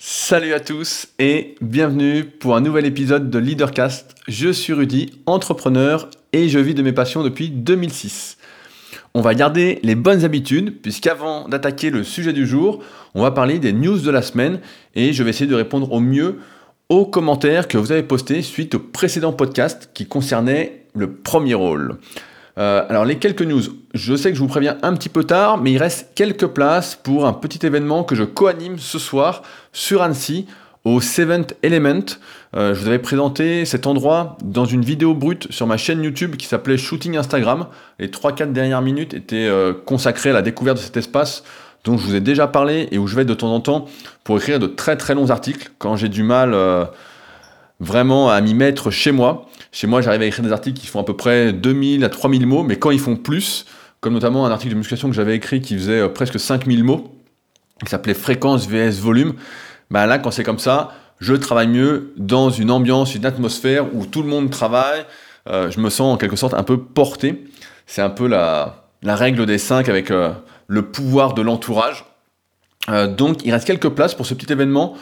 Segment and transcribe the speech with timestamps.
[0.00, 4.14] Salut à tous et bienvenue pour un nouvel épisode de Leadercast.
[4.28, 8.38] Je suis Rudy, entrepreneur et je vis de mes passions depuis 2006.
[9.14, 12.80] On va garder les bonnes habitudes puisqu'avant d'attaquer le sujet du jour,
[13.16, 14.60] on va parler des news de la semaine
[14.94, 16.38] et je vais essayer de répondre au mieux
[16.88, 21.98] aux commentaires que vous avez postés suite au précédent podcast qui concernait le premier rôle.
[22.58, 23.62] Euh, alors les quelques news,
[23.94, 26.96] je sais que je vous préviens un petit peu tard, mais il reste quelques places
[26.96, 29.42] pour un petit événement que je co-anime ce soir
[29.72, 30.46] sur Annecy
[30.84, 32.16] au Seventh Element.
[32.56, 36.36] Euh, je vous avais présenté cet endroit dans une vidéo brute sur ma chaîne YouTube
[36.36, 37.66] qui s'appelait Shooting Instagram.
[38.00, 41.44] Les 3-4 dernières minutes étaient euh, consacrées à la découverte de cet espace
[41.84, 43.86] dont je vous ai déjà parlé et où je vais de temps en temps
[44.24, 46.54] pour écrire de très très longs articles quand j'ai du mal
[47.78, 49.46] vraiment à m'y mettre chez moi.
[49.70, 52.46] Chez moi, j'arrive à écrire des articles qui font à peu près 2000 à 3000
[52.46, 53.66] mots, mais quand ils font plus,
[54.00, 57.14] comme notamment un article de musculation que j'avais écrit qui faisait euh, presque 5000 mots,
[57.84, 59.34] qui s'appelait Fréquence vs Volume,
[59.90, 64.06] bah là, quand c'est comme ça, je travaille mieux dans une ambiance, une atmosphère où
[64.06, 65.04] tout le monde travaille.
[65.48, 67.44] Euh, je me sens en quelque sorte un peu porté.
[67.86, 70.30] C'est un peu la, règle des 5 avec euh,
[70.66, 72.04] le pouvoir de l'entourage.
[73.16, 74.96] donc il reste quelques places pour ce petit événement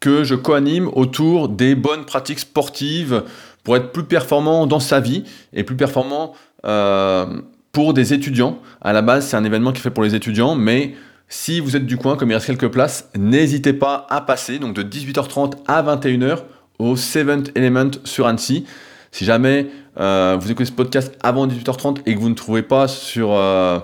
[0.00, 3.22] que je co-anime autour des bonnes pratiques sportives
[3.66, 6.34] pour être plus performant dans sa vie et plus performant
[6.66, 7.26] euh,
[7.72, 8.60] pour des étudiants.
[8.80, 10.94] À la base, c'est un événement qui est fait pour les étudiants, mais
[11.26, 14.74] si vous êtes du coin, comme il reste quelques places, n'hésitez pas à passer donc
[14.74, 16.44] de 18h30 à 21h
[16.78, 18.66] au Seventh Element sur Annecy.
[19.10, 19.66] Si jamais
[19.98, 23.80] euh, vous écoutez ce podcast avant 18h30 et que vous ne trouvez pas sur euh,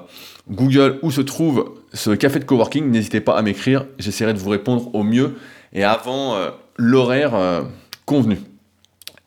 [0.49, 3.87] Google où se trouve ce café de coworking, n'hésitez pas à m'écrire.
[3.99, 5.35] J'essaierai de vous répondre au mieux
[5.73, 6.37] et avant
[6.77, 7.33] l'horaire
[8.07, 8.39] convenu.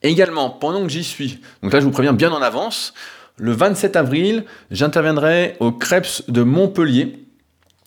[0.06, 2.94] Également, pendant que j'y suis, donc là je vous préviens bien en avance,
[3.38, 7.18] le 27 avril, j'interviendrai au Krebs de Montpellier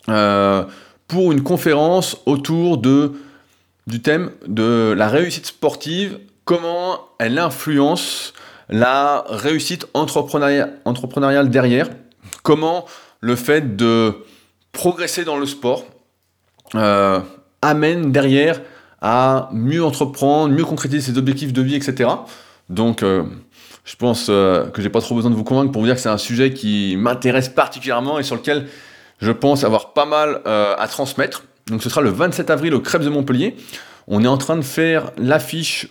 [0.09, 0.65] euh,
[1.07, 8.33] pour une conférence autour du thème de la réussite sportive, comment elle influence
[8.67, 11.87] la réussite entrepreneuriale, derrière,
[12.43, 12.85] comment
[13.21, 14.25] le fait de
[14.73, 15.85] progresser dans le sport,
[17.61, 18.59] amène derrière
[19.01, 22.09] à mieux entreprendre, mieux concrétiser ses objectifs de vie, etc.
[22.69, 23.23] Donc, euh,
[23.85, 26.01] je pense euh, que j'ai pas trop besoin de vous convaincre pour vous dire que
[26.01, 28.67] c'est un sujet qui m'intéresse particulièrement et sur lequel
[29.19, 31.43] je pense avoir pas mal euh, à transmettre.
[31.67, 33.55] Donc, ce sera le 27 avril au Crêpes de Montpellier.
[34.07, 35.87] On est en train de faire l'affiche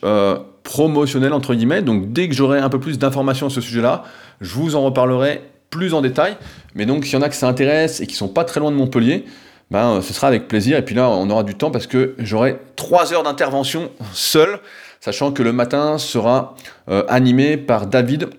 [0.64, 1.82] promotionnelle, entre guillemets.
[1.82, 4.02] Donc, dès que j'aurai un peu plus d'informations à ce sujet-là,
[4.40, 6.36] je vous en reparlerai plus en détail.
[6.74, 8.72] Mais donc, s'il y en a qui ça intéresse et qui sont pas très loin
[8.72, 9.24] de Montpellier,
[9.70, 10.78] ben, euh, ce sera avec plaisir.
[10.78, 14.60] Et puis là, on aura du temps parce que j'aurai trois heures d'intervention seul,
[15.00, 16.54] sachant que le matin sera
[16.88, 18.30] euh, animé par David,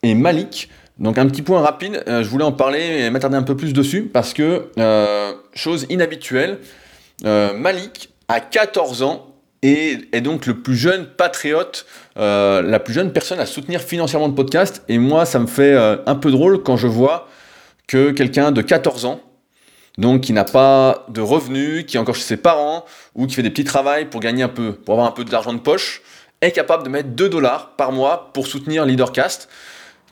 [0.04, 0.70] et Malik.
[0.98, 3.74] Donc un petit point rapide, euh, je voulais en parler et m'attarder un peu plus
[3.74, 6.60] dessus parce que, euh, chose inhabituelle,
[7.24, 13.42] Malik a 14 ans et est donc le plus jeune patriote, la plus jeune personne
[13.42, 14.84] à soutenir financièrement le podcast.
[14.88, 17.28] Et moi, ça me fait un peu drôle quand je vois
[17.88, 19.20] que quelqu'un de 14 ans
[20.00, 22.86] donc qui n'a pas de revenus, qui est encore chez ses parents,
[23.16, 25.54] ou qui fait des petits travaux pour gagner un peu, pour avoir un peu d'argent
[25.54, 26.02] de poche,
[26.42, 29.50] est capable de mettre 2 dollars par mois pour soutenir Leadercast,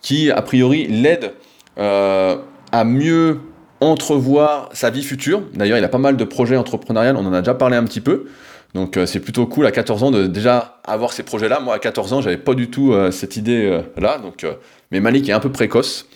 [0.01, 1.33] qui a priori l'aide
[1.77, 2.35] euh,
[2.73, 3.39] à mieux
[3.79, 5.41] entrevoir sa vie future.
[5.53, 8.01] D'ailleurs, il a pas mal de projets entrepreneuriales, on en a déjà parlé un petit
[8.01, 8.25] peu.
[8.73, 11.61] Donc euh, c'est plutôt cool à 14 ans de déjà avoir ces projets-là.
[11.61, 14.17] Moi à 14 ans, j'avais pas du tout euh, cette idée-là.
[14.17, 14.45] donc,
[14.91, 16.07] mais Malik est un peu précoce.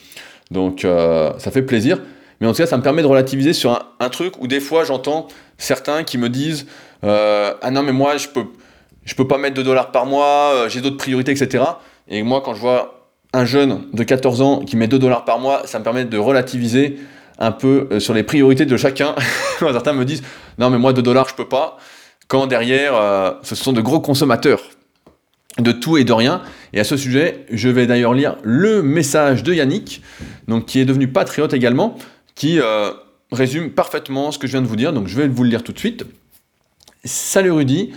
[0.51, 1.99] Donc ça fait plaisir.
[2.41, 4.83] Mais en tout cas, ça me permet de relativiser sur un, truc où des fois
[4.83, 5.27] j'entends
[5.59, 6.65] certains qui me disent
[7.03, 8.45] euh, Ah non, mais moi je peux,
[9.05, 11.63] je peux pas mettre 2 dollars par mois, euh, j'ai d'autres priorités, etc.
[12.07, 15.37] Et moi, quand je vois un jeune de 14 ans qui met 2 dollars par
[15.37, 16.99] mois, ça me permet de relativiser
[17.37, 19.13] un peu euh, sur les priorités de chacun.
[19.59, 20.23] certains me disent
[20.57, 21.77] Non, mais moi 2 dollars je peux pas.
[22.27, 22.93] Quand derrière,
[23.43, 24.61] ce sont de gros consommateurs
[25.59, 26.41] de tout et de rien.
[26.73, 30.01] Et à ce sujet, je vais d'ailleurs lire le message de Yannick,
[30.47, 31.97] donc qui est devenu patriote également,
[32.35, 32.91] qui euh,
[33.31, 35.63] résume parfaitement ce que je viens de vous dire, donc je vais vous le lire
[35.63, 36.05] tout de suite.
[37.03, 37.93] Salut Rudy,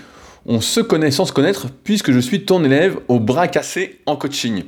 [0.46, 4.16] on se connaît sans se connaître puisque je suis ton élève au bras cassé en
[4.16, 4.64] coaching.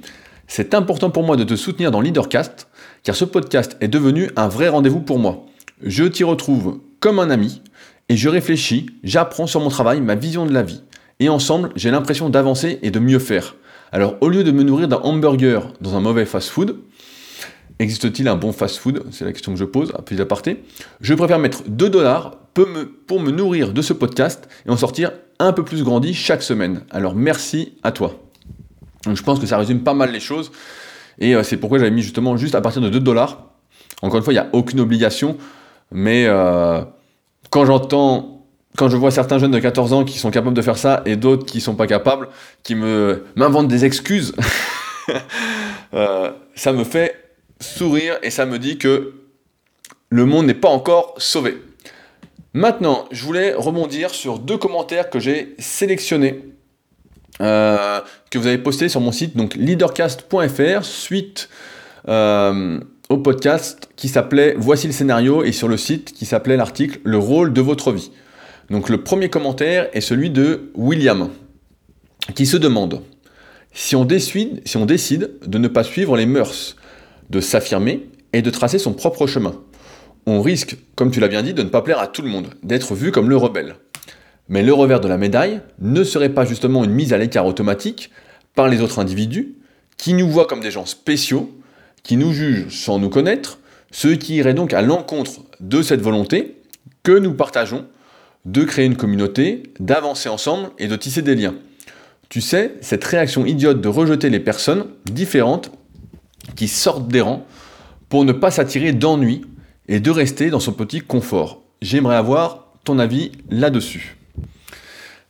[0.47, 2.69] C'est important pour moi de te soutenir dans Leadercast,
[3.03, 5.47] car ce podcast est devenu un vrai rendez-vous pour moi.
[5.83, 7.63] Je t'y retrouve comme un ami,
[8.09, 10.83] et je réfléchis, j'apprends sur mon travail, ma vision de la vie.
[11.19, 13.57] Et ensemble, j'ai l'impression d'avancer et de mieux faire.
[13.93, 16.79] Alors au lieu de me nourrir d'un hamburger dans un mauvais fast-food,
[17.79, 19.05] Existe-t-il un bon fast-food?
[19.11, 20.63] C'est la question que je pose, à plus d'aparté.
[21.01, 25.53] Je préfère mettre 2 dollars pour me nourrir de ce podcast et en sortir un
[25.53, 26.83] peu plus grandi chaque semaine.
[26.91, 28.19] Alors merci à toi.
[29.15, 30.51] Je pense que ça résume pas mal les choses.
[31.19, 33.51] Et euh, c'est pourquoi j'avais mis justement juste à partir de 2 dollars.
[34.03, 35.37] Encore une fois, il n'y a aucune obligation.
[35.93, 36.83] Mais euh,
[37.51, 38.47] quand j'entends,
[38.77, 41.17] quand je vois certains jeunes de 14 ans qui sont capables de faire ça et
[41.17, 42.29] d'autres qui ne sont pas capables,
[42.63, 44.35] qui m'inventent des excuses,
[45.95, 47.16] euh, ça me fait
[47.61, 49.15] sourire et ça me dit que
[50.09, 51.63] le monde n'est pas encore sauvé.
[52.55, 56.43] Maintenant, je voulais rebondir sur deux commentaires que j'ai sélectionnés,
[57.43, 58.01] euh,
[58.31, 61.51] que vous avez postés sur mon site, donc leadercast.fr, suite
[62.09, 62.81] euh,
[63.11, 67.19] au podcast qui s'appelait Voici le scénario, et sur le site qui s'appelait l'article Le
[67.19, 68.11] rôle de votre vie.
[68.71, 71.29] Donc le premier commentaire est celui de William,
[72.35, 73.03] qui se demande
[73.75, 76.77] si on décide, si on décide de ne pas suivre les mœurs,
[77.31, 79.61] de s'affirmer et de tracer son propre chemin.
[80.27, 82.49] On risque, comme tu l'as bien dit, de ne pas plaire à tout le monde,
[82.63, 83.77] d'être vu comme le rebelle.
[84.49, 88.11] Mais le revers de la médaille ne serait pas justement une mise à l'écart automatique
[88.55, 89.57] par les autres individus,
[89.97, 91.51] qui nous voient comme des gens spéciaux,
[92.03, 93.59] qui nous jugent sans nous connaître,
[93.91, 96.57] ce qui irait donc à l'encontre de cette volonté
[97.03, 97.87] que nous partageons
[98.45, 101.57] de créer une communauté, d'avancer ensemble et de tisser des liens.
[102.29, 105.71] Tu sais, cette réaction idiote de rejeter les personnes différentes
[106.55, 107.47] qui sortent des rangs
[108.09, 109.45] pour ne pas s'attirer d'ennui
[109.89, 111.63] et de rester dans son petit confort.
[111.83, 114.17] J'aimerais avoir ton avis là-dessus.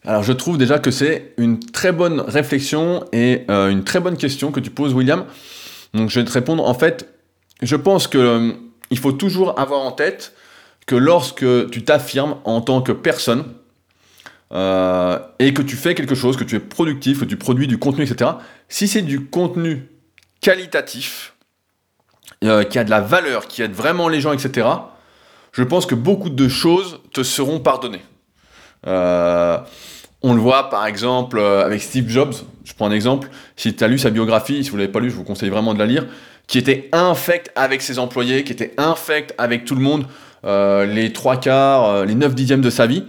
[0.05, 4.17] Alors je trouve déjà que c'est une très bonne réflexion et euh, une très bonne
[4.17, 5.25] question que tu poses William.
[5.95, 7.13] Donc je vais te répondre en fait,
[7.63, 8.53] je pense que euh,
[8.91, 10.33] il faut toujours avoir en tête
[10.87, 13.45] que lorsque tu t'affirmes en tant que personne
[14.53, 17.79] euh, et que tu fais quelque chose, que tu es productif, que tu produis du
[17.79, 18.31] contenu, etc.,
[18.69, 19.89] si c'est du contenu
[20.47, 21.35] qualitatif,
[22.45, 24.69] euh, qui a de la valeur, qui aide vraiment les gens, etc.,
[25.51, 28.05] je pense que beaucoup de choses te seront pardonnées.
[28.87, 29.59] Euh,
[30.23, 32.33] on le voit par exemple euh, avec Steve Jobs,
[32.65, 35.01] je prends un exemple, si tu as lu sa biographie, si vous ne l'avez pas
[35.01, 36.07] lu, je vous conseille vraiment de la lire,
[36.47, 40.07] qui était infect avec ses employés, qui était infect avec tout le monde,
[40.45, 43.03] les trois quarts, les neuf dixièmes de sa vie,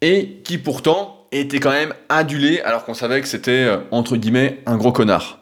[0.00, 4.76] et qui pourtant était quand même adulé alors qu'on savait que c'était, entre guillemets, un
[4.76, 5.40] gros connard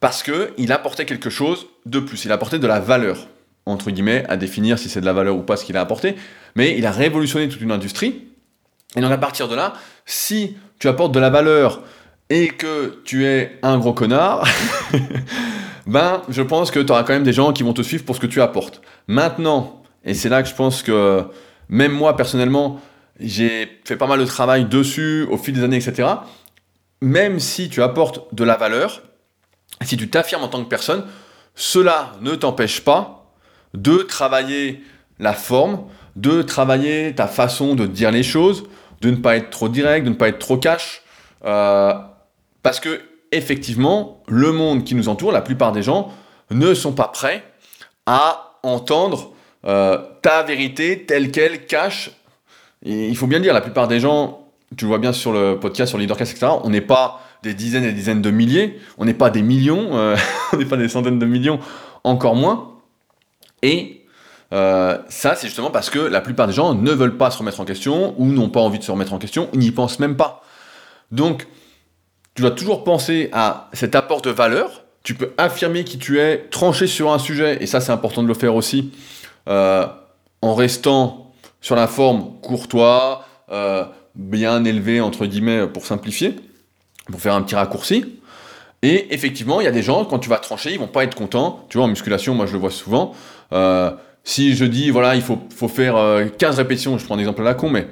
[0.00, 3.28] parce qu'il apportait quelque chose de plus, il apportait de la valeur,
[3.64, 6.16] entre guillemets, à définir si c'est de la valeur ou pas ce qu'il a apporté,
[6.54, 8.26] mais il a révolutionné toute une industrie,
[8.96, 9.74] et donc à partir de là,
[10.04, 11.82] si tu apportes de la valeur
[12.30, 14.46] et que tu es un gros connard,
[15.86, 18.16] ben je pense que tu auras quand même des gens qui vont te suivre pour
[18.16, 18.80] ce que tu apportes.
[19.06, 21.24] Maintenant, et c'est là que je pense que
[21.68, 22.80] même moi personnellement,
[23.20, 26.08] j'ai fait pas mal de travail dessus au fil des années, etc.
[27.00, 29.02] Même si tu apportes de la valeur,
[29.82, 31.04] si tu t'affirmes en tant que personne,
[31.54, 33.32] cela ne t'empêche pas
[33.74, 34.82] de travailler
[35.18, 35.84] la forme,
[36.16, 38.64] de travailler ta façon de dire les choses,
[39.00, 41.02] de ne pas être trop direct, de ne pas être trop cash,
[41.44, 41.94] euh,
[42.62, 43.00] parce que
[43.32, 46.12] effectivement, le monde qui nous entoure, la plupart des gens,
[46.50, 47.44] ne sont pas prêts
[48.06, 49.32] à entendre
[49.66, 52.10] euh, ta vérité telle qu'elle cache.
[52.82, 55.90] il faut bien dire, la plupart des gens, tu le vois bien sur le podcast,
[55.90, 59.14] sur Leadercast, etc., on n'est pas des dizaines et des dizaines de milliers, on n'est
[59.14, 60.16] pas des millions, euh,
[60.52, 61.60] on n'est pas des centaines de millions,
[62.04, 62.72] encore moins.
[63.62, 64.04] Et
[64.52, 67.60] euh, ça, c'est justement parce que la plupart des gens ne veulent pas se remettre
[67.60, 70.16] en question ou n'ont pas envie de se remettre en question, ou n'y pensent même
[70.16, 70.42] pas.
[71.10, 71.46] Donc,
[72.34, 74.84] tu dois toujours penser à cet apport de valeur.
[75.02, 78.28] Tu peux affirmer qui tu es, trancher sur un sujet, et ça, c'est important de
[78.28, 78.92] le faire aussi,
[79.48, 79.86] euh,
[80.42, 83.24] en restant sur la forme courtois,
[84.16, 86.36] bien élevé, entre guillemets, pour simplifier,
[87.10, 88.20] pour faire un petit raccourci.
[88.82, 91.14] Et effectivement, il y a des gens, quand tu vas trancher, ils vont pas être
[91.14, 91.66] contents.
[91.68, 93.14] Tu vois, en musculation, moi je le vois souvent.
[93.52, 93.90] Euh,
[94.22, 95.94] si je dis, voilà, il faut, faut faire
[96.38, 97.86] 15 euh, répétitions, je prends un exemple à la con, mais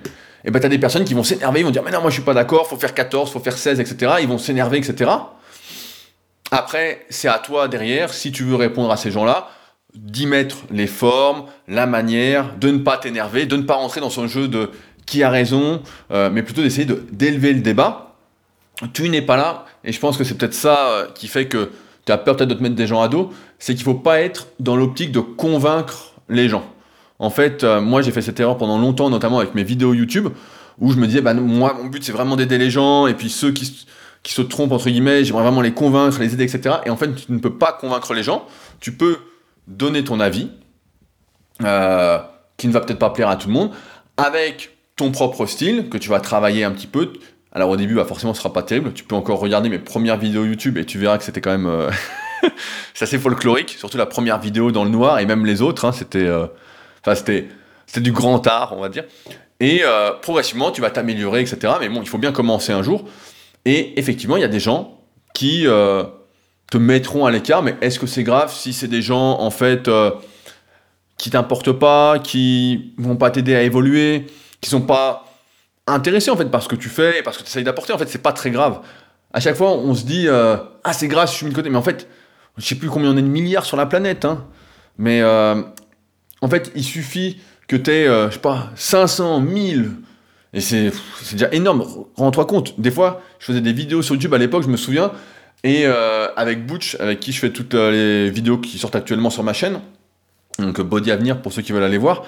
[0.45, 2.03] et eh ben, tu as des personnes qui vont s'énerver, ils vont dire, mais non,
[2.03, 4.17] moi je suis pas d'accord, faut faire 14, faut faire 16, etc.
[4.21, 5.11] Ils vont s'énerver, etc.
[6.51, 9.49] Après, c'est à toi derrière, si tu veux répondre à ces gens-là,
[9.95, 14.11] d'y mettre les formes, la manière, de ne pas t'énerver, de ne pas rentrer dans
[14.11, 14.71] son jeu de
[15.07, 18.14] qui a raison, euh, mais plutôt d'essayer d'élever le débat.
[18.93, 21.71] Tu n'es pas là, et je pense que c'est peut-être ça euh, qui fait que
[22.07, 24.21] tu as peur peut-être de te mettre des gens à dos, c'est qu'il faut pas
[24.21, 26.65] être dans l'optique de convaincre les gens.
[27.19, 30.29] En fait, euh, moi j'ai fait cette erreur pendant longtemps, notamment avec mes vidéos YouTube,
[30.81, 33.31] où je me disais, bah, moi mon but c'est vraiment d'aider les gens, et puis
[33.31, 33.87] ceux qui,
[34.25, 36.77] qui se trompent, entre guillemets, j'aimerais vraiment les convaincre, les aider, etc.
[36.85, 38.47] Et en fait, tu ne peux pas convaincre les gens,
[38.81, 39.19] tu peux
[39.69, 40.51] donner ton avis,
[41.63, 42.19] euh,
[42.57, 43.71] qui ne va peut-être pas plaire à tout le monde,
[44.17, 47.13] avec ton propre style, que tu vas travailler un petit peu.
[47.55, 48.93] Alors au début, bah, forcément, ce sera pas terrible.
[48.93, 51.67] Tu peux encore regarder mes premières vidéos YouTube et tu verras que c'était quand même...
[51.67, 51.91] Euh,
[53.01, 56.29] assez folklorique, surtout la première vidéo dans le noir, et même les autres, hein, c'était...
[57.07, 59.05] Enfin, c'était, du grand art, on va dire.
[59.61, 61.75] Et euh, progressivement, tu vas t'améliorer, etc.
[61.81, 63.05] Mais bon, il faut bien commencer un jour.
[63.65, 65.01] Et effectivement, il y a des gens
[65.33, 66.05] qui euh,
[66.71, 67.63] te mettront à l'écart.
[67.63, 70.11] Mais est-ce que c'est grave si c'est des gens, en fait, euh,
[71.19, 74.27] qui t'importent pas, qui vont pas t'aider à évoluer,
[74.61, 75.25] qui sont pas
[75.87, 78.09] intéressés, en fait, par ce que tu fais, parce que tu essayes d'apporter En fait,
[78.09, 78.81] c'est pas très grave.
[79.33, 81.71] À chaque fois, on se dit, ah, c'est grave, je suis mis de côté.
[81.71, 82.09] Mais en fait,
[82.57, 84.25] je sais plus combien on est de milliards sur la planète.
[84.25, 84.47] Hein.
[84.99, 85.23] Mais
[86.45, 87.39] en fait, il suffit
[87.69, 89.93] que tu aies, euh, je sais pas, 500, 1000.
[90.53, 90.93] Et c'est
[91.33, 91.85] déjà énorme.
[92.17, 92.79] Rends-toi compte.
[92.79, 95.11] Des fois, je faisais des vidéos sur YouTube à l'époque, je me souviens.
[95.65, 97.91] Et euh, avec Butch, avec qui je fais toutes euh,
[98.27, 99.81] les vidéos qui sortent actuellement sur ma chaîne,
[100.59, 102.25] donc Body Avenir pour ceux qui veulent aller voir,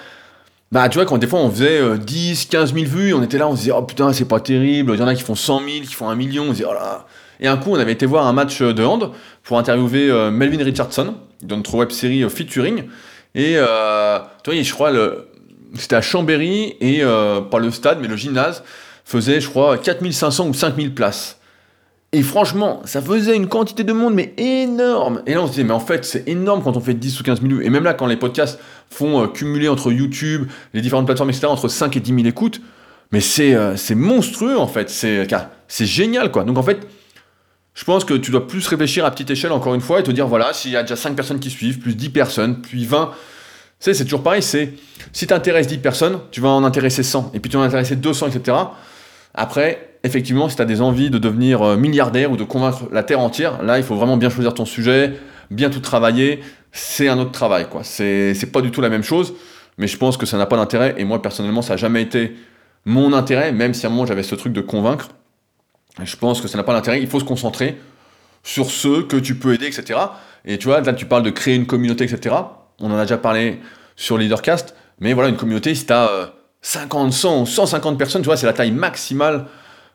[0.73, 3.49] bah tu vois, quand des fois on faisait 10, 15 000 vues, on était là,
[3.49, 5.61] on se disait, oh putain, c'est pas terrible, il y en a qui font 100
[5.61, 7.07] 000, qui font un million, on se disait, oh là.
[7.39, 11.15] Et un coup, on avait été voir un match de hand pour interviewer Melvin Richardson,
[11.43, 12.85] dans notre web série Featuring.
[13.35, 14.93] Et euh, tu vois, je crois,
[15.75, 18.65] c'était à Chambéry, et euh, pas le stade, mais le gymnase
[19.05, 21.36] faisait, je crois, 4500 ou 5000 places.
[22.13, 25.23] Et franchement, ça faisait une quantité de monde, mais énorme.
[25.27, 27.25] Et là, on se disait, mais en fait, c'est énorme quand on fait 10 ou
[27.25, 28.59] 15 000 Et même là, quand les podcasts
[28.89, 32.61] font euh, cumuler entre YouTube, les différentes plateformes, etc., entre 5 et 10 000 écoutes,
[33.13, 34.89] mais c'est monstrueux, en fait.
[34.89, 36.45] C'est génial, quoi.
[36.45, 36.87] Donc, en fait,
[37.75, 40.11] je pense que tu dois plus réfléchir à petite échelle, encore une fois, et te
[40.11, 43.11] dire, voilà, s'il y a déjà 5 personnes qui suivent, plus 10 personnes, puis 20,
[43.13, 43.17] tu
[43.79, 44.73] sais, c'est toujours pareil, c'est,
[45.13, 47.67] si tu intéresses 10 personnes, tu vas en intéresser 100, et puis tu vas en
[47.67, 48.57] intéresser 200, etc.
[49.35, 53.03] Après, effectivement, si tu as des envies de devenir euh, milliardaire ou de convaincre la
[53.03, 55.15] Terre entière, là, il faut vraiment bien choisir ton sujet,
[55.51, 56.41] bien tout travailler,
[56.73, 57.83] c'est un autre travail, quoi.
[57.85, 59.35] C'est pas du tout la même chose,
[59.79, 62.35] mais je pense que ça n'a pas d'intérêt, et moi, personnellement, ça n'a jamais été
[62.87, 65.09] mon intérêt, même si à un moment j'avais ce truc de convaincre.
[66.03, 67.01] Je pense que ça n'a pas d'intérêt.
[67.01, 67.79] Il faut se concentrer
[68.43, 69.99] sur ceux que tu peux aider, etc.
[70.45, 72.35] Et tu vois, là, tu parles de créer une communauté, etc.
[72.79, 73.61] On en a déjà parlé
[73.97, 74.75] sur Leadercast.
[75.01, 76.33] Mais voilà, une communauté, si tu as
[76.63, 79.47] 50, 100, 150 personnes, tu vois, c'est la taille maximale,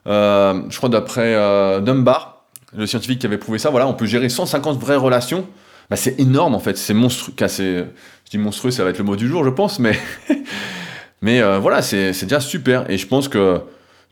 [0.06, 2.44] je crois, d'après euh, Dunbar,
[2.74, 3.70] le scientifique qui avait prouvé ça.
[3.70, 5.46] Voilà, on peut gérer 150 vraies relations.
[5.90, 6.76] Bah, c'est énorme, en fait.
[6.76, 7.34] C'est monstrueux.
[7.38, 7.84] Je
[8.30, 9.78] dis monstrueux, ça va être le mot du jour, je pense.
[9.78, 9.98] Mais,
[11.22, 12.88] mais euh, voilà, c'est déjà super.
[12.90, 13.60] Et je pense qu'il ne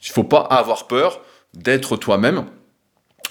[0.02, 1.20] faut pas avoir peur
[1.54, 2.44] d'être toi-même.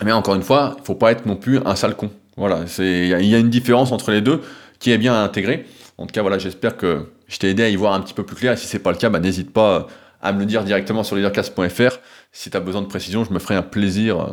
[0.04, 2.10] Mais encore une fois, il faut pas être non plus un sale con.
[2.38, 4.42] Voilà, il y, a une différence entre les deux
[4.80, 5.66] qui est bien à intégrer.
[5.98, 8.24] En tout cas, voilà, j'espère que je t'ai aidé à y voir un petit peu
[8.24, 8.54] plus clair.
[8.54, 9.88] Et si c'est pas le cas, bah, n'hésite pas
[10.22, 12.00] à me le dire directement sur leadercast.fr.
[12.32, 14.28] Si tu as besoin de précision, je me ferai un plaisir euh,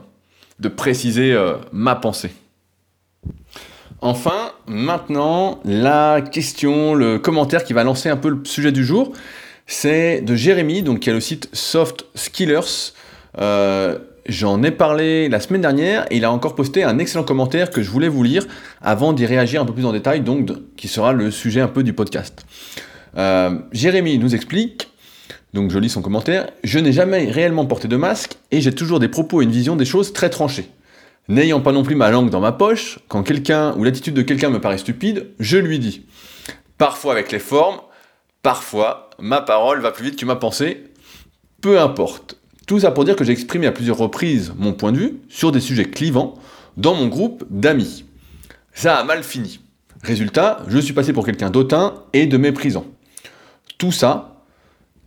[0.61, 2.31] de préciser euh, ma pensée.
[4.03, 9.13] Enfin, maintenant, la question, le commentaire qui va lancer un peu le sujet du jour,
[9.67, 12.93] c'est de Jérémy, donc qui a le site Soft Skillers.
[13.39, 17.71] Euh, j'en ai parlé la semaine dernière et il a encore posté un excellent commentaire
[17.71, 18.47] que je voulais vous lire
[18.83, 21.83] avant d'y réagir un peu plus en détail, donc qui sera le sujet un peu
[21.83, 22.45] du podcast.
[23.73, 24.86] Jérémy nous explique,
[25.57, 29.01] donc je lis son commentaire, je n'ai jamais réellement porté de masque et j'ai toujours
[29.01, 30.69] des propos et une vision des choses très tranchées.
[31.29, 34.51] N'ayant pas non plus ma langue dans ma poche, quand quelqu'un ou l'attitude de quelqu'un
[34.51, 36.03] me paraît stupide, je lui dis.
[36.77, 37.81] Parfois avec les formes,
[38.43, 40.85] parfois ma parole va plus vite que ma pensée,
[41.63, 42.37] peu importe.
[42.67, 45.53] Tout ça pour dire que j'ai exprimé à plusieurs reprises mon point de vue sur
[45.53, 46.35] des sujets clivants
[46.77, 48.05] dans mon groupe d'amis.
[48.75, 49.61] Ça a mal fini.
[50.03, 52.85] Résultat, je suis passé pour quelqu'un d'autant et de méprisant.
[53.79, 54.36] Tout ça,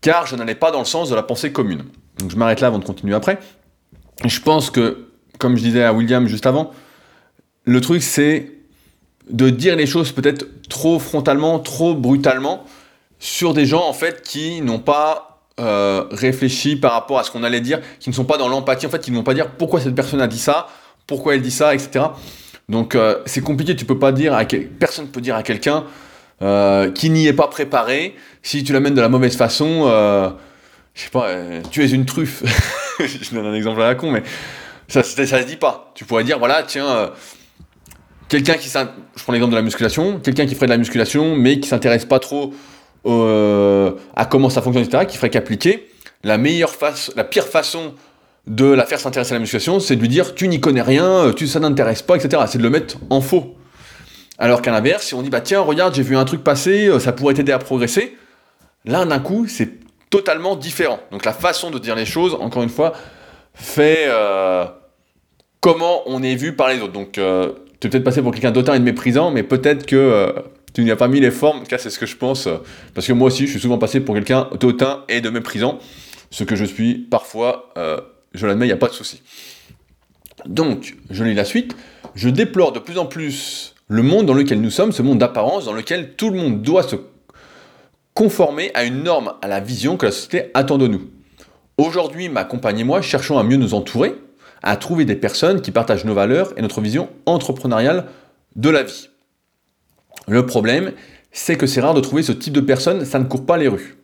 [0.02, 1.84] car je n'allais pas dans le sens de la pensée commune.
[2.18, 3.40] Donc je m'arrête là avant de continuer après.
[4.26, 6.72] Je pense que, comme je disais à William juste avant,
[7.64, 8.52] le truc c'est
[9.30, 12.66] de dire les choses peut-être trop frontalement, trop brutalement
[13.20, 15.30] sur des gens en fait qui n'ont pas
[15.60, 18.86] euh, réfléchi par rapport à ce qu'on allait dire, qui ne sont pas dans l'empathie,
[18.86, 20.68] en fait, qui ne vont pas dire pourquoi cette personne a dit ça,
[21.06, 22.06] pourquoi elle dit ça, etc.
[22.70, 24.70] Donc euh, c'est compliqué, tu peux pas dire à quel...
[24.70, 25.84] personne peut dire à quelqu'un
[26.42, 29.86] euh, qui n'y est pas préparé, si tu l'amènes de la mauvaise façon,
[30.94, 31.30] je sais pas,
[31.72, 32.44] tu es une truffe.
[33.00, 34.24] je donne un exemple à la con, mais
[34.88, 35.92] ça, ça, se dit pas.
[35.96, 37.12] Tu pourrais dire, voilà, tiens,
[38.30, 41.60] quelqu'un qui je prends l'exemple de la musculation, quelqu'un qui ferait de la musculation, mais
[41.60, 42.54] qui s'intéresse pas trop
[43.06, 45.90] euh, à comment ça fonctionne, etc., qui ferait qu'appliquer,
[46.24, 46.74] la meilleure
[47.16, 47.94] la pire façon
[48.48, 51.34] de la faire s'intéresser à la musculation, c'est de lui dire tu n'y connais rien,
[51.36, 52.44] tu, ça n'intéresse pas, etc.
[52.48, 53.56] C'est de le mettre en faux.
[54.40, 57.00] Alors qu'à l'inverse, si on dit bah tiens, regarde, j'ai vu un truc passer, euh,
[57.00, 58.18] ça pourrait t'aider à progresser,
[58.86, 59.70] là d'un coup, c'est
[60.10, 61.00] totalement différent.
[61.12, 62.94] Donc la façon de dire les choses, encore une fois,
[63.54, 64.66] fait euh,
[65.60, 66.94] comment on est vu par les autres.
[66.94, 70.34] Donc tu es peut-être passé pour quelqu'un d'autant et de méprisant, mais peut-être que
[70.74, 72.48] tu n'y as pas mis les formes, en tout cas c'est ce que je pense,
[72.48, 72.58] euh,
[72.94, 75.80] parce que moi aussi je suis souvent passé pour quelqu'un d'autant et de méprisant,
[76.32, 78.00] ce que je suis parfois, euh,
[78.34, 79.22] je l'admets, il n'y a pas de souci.
[80.46, 81.76] Donc, je lis la suite,
[82.16, 85.66] je déplore de plus en plus le monde dans lequel nous sommes, ce monde d'apparence
[85.66, 86.96] dans lequel tout le monde doit se
[88.14, 91.02] conformer à une norme, à la vision que la société attend de nous.
[91.78, 94.14] Aujourd'hui, ma compagne et moi cherchons à mieux nous entourer,
[94.62, 98.06] à trouver des personnes qui partagent nos valeurs et notre vision entrepreneuriale
[98.56, 99.10] de la vie.
[100.28, 100.92] Le problème,
[101.32, 103.68] c'est que c'est rare de trouver ce type de personnes, ça ne court pas les
[103.68, 103.98] rues.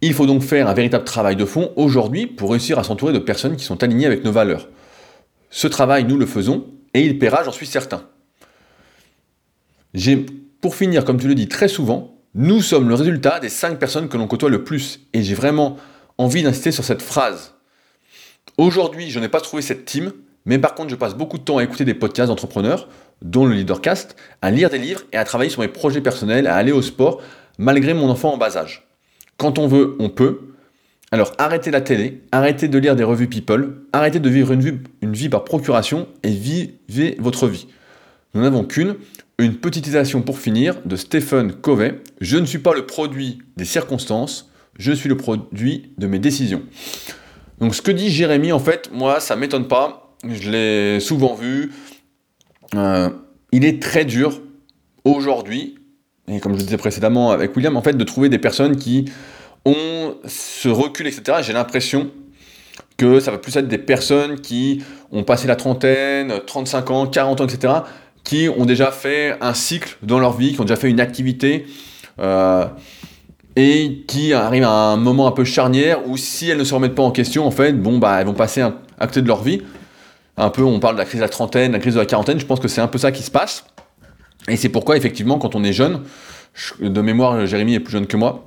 [0.00, 3.18] Il faut donc faire un véritable travail de fond aujourd'hui pour réussir à s'entourer de
[3.18, 4.68] personnes qui sont alignées avec nos valeurs.
[5.50, 8.04] Ce travail, nous le faisons, et il paiera, j'en suis certain.
[10.60, 14.08] Pour finir, comme tu le dis très souvent, nous sommes le résultat des 5 personnes
[14.08, 15.76] que l'on côtoie le plus, et j'ai vraiment
[16.18, 17.54] envie d'insister sur cette phrase.
[18.56, 20.12] Aujourd'hui, je n'ai pas trouvé cette team,
[20.44, 22.88] mais par contre, je passe beaucoup de temps à écouter des podcasts d'entrepreneurs,
[23.22, 26.56] dont le Leadercast, à lire des livres et à travailler sur mes projets personnels, à
[26.56, 27.20] aller au sport,
[27.58, 28.86] malgré mon enfant en bas âge.
[29.36, 30.40] Quand on veut, on peut.
[31.12, 34.78] Alors arrêtez la télé, arrêtez de lire des revues People, arrêtez de vivre une vie,
[35.02, 37.66] une vie par procuration et vivez votre vie.
[38.34, 38.94] Nous n'avons qu'une,
[39.40, 42.00] une petite citation pour finir de Stephen Covey.
[42.20, 46.62] Je ne suis pas le produit des circonstances, je suis le produit de mes décisions.
[47.60, 50.16] Donc ce que dit Jérémy, en fait, moi, ça m'étonne pas.
[50.28, 51.72] Je l'ai souvent vu.
[52.74, 53.10] Euh,
[53.52, 54.40] il est très dur
[55.04, 55.76] aujourd'hui,
[56.28, 59.06] et comme je le disais précédemment avec William, en fait, de trouver des personnes qui
[59.64, 61.38] ont ce recul, etc.
[61.42, 62.10] J'ai l'impression
[62.96, 67.40] que ça va plus être des personnes qui ont passé la trentaine, 35 ans, 40
[67.40, 67.74] ans, etc.,
[68.24, 71.66] qui ont déjà fait un cycle dans leur vie, qui ont déjà fait une activité,
[72.18, 72.66] euh,
[73.56, 76.94] et qui arrivent à un moment un peu charnière où si elles ne se remettent
[76.94, 79.62] pas en question, en fait, bon, bah, elles vont passer à côté de leur vie
[80.36, 82.40] un peu, on parle de la crise de la trentaine, la crise de la quarantaine,
[82.40, 83.64] je pense que c'est un peu ça qui se passe.
[84.48, 86.02] Et c'est pourquoi, effectivement, quand on est jeune,
[86.80, 88.46] de mémoire, Jérémy est plus jeune que moi,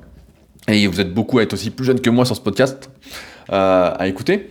[0.68, 2.90] et vous êtes beaucoup à être aussi plus jeune que moi sur ce podcast,
[3.52, 4.50] euh, à écouter.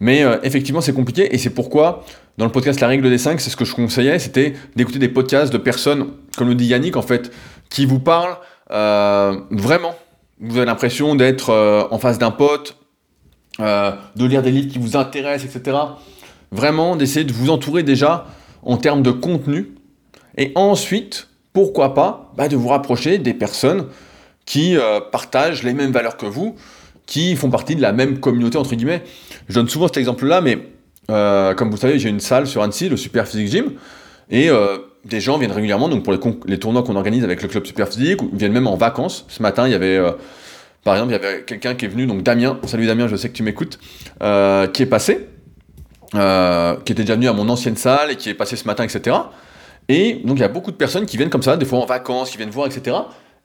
[0.00, 2.04] Mais euh, effectivement, c'est compliqué, et c'est pourquoi,
[2.38, 5.08] dans le podcast La règle des 5, c'est ce que je conseillais, c'était d'écouter des
[5.08, 7.32] podcasts de personnes, comme le dit Yannick, en fait,
[7.70, 8.36] qui vous parlent
[8.70, 9.94] euh, vraiment.
[10.40, 11.50] Vous avez l'impression d'être
[11.90, 12.76] en face d'un pote,
[13.58, 15.76] de lire des livres qui vous intéressent, etc
[16.54, 18.26] vraiment d'essayer de vous entourer déjà
[18.62, 19.74] en termes de contenu.
[20.38, 23.86] Et ensuite, pourquoi pas, bah, de vous rapprocher des personnes
[24.46, 26.54] qui euh, partagent les mêmes valeurs que vous,
[27.06, 29.02] qui font partie de la même communauté, entre guillemets.
[29.48, 30.58] Je donne souvent cet exemple-là, mais
[31.10, 33.72] euh, comme vous savez, j'ai une salle sur Annecy, le Super Physique Gym,
[34.30, 36.12] et euh, des gens viennent régulièrement, donc pour
[36.46, 39.26] les, tournois qu'on organise avec le club Super Physique, ou viennent même en vacances.
[39.28, 40.00] Ce matin, il y avait,
[40.82, 43.28] par exemple, il y avait quelqu'un qui est venu, donc Damien, salut Damien, je sais
[43.28, 43.78] que tu m'écoutes,
[44.20, 45.28] qui est passé,
[46.14, 48.84] euh, qui était déjà venu à mon ancienne salle et qui est passé ce matin,
[48.84, 49.16] etc.
[49.88, 51.86] Et donc il y a beaucoup de personnes qui viennent comme ça, des fois en
[51.86, 52.96] vacances, qui viennent voir, etc.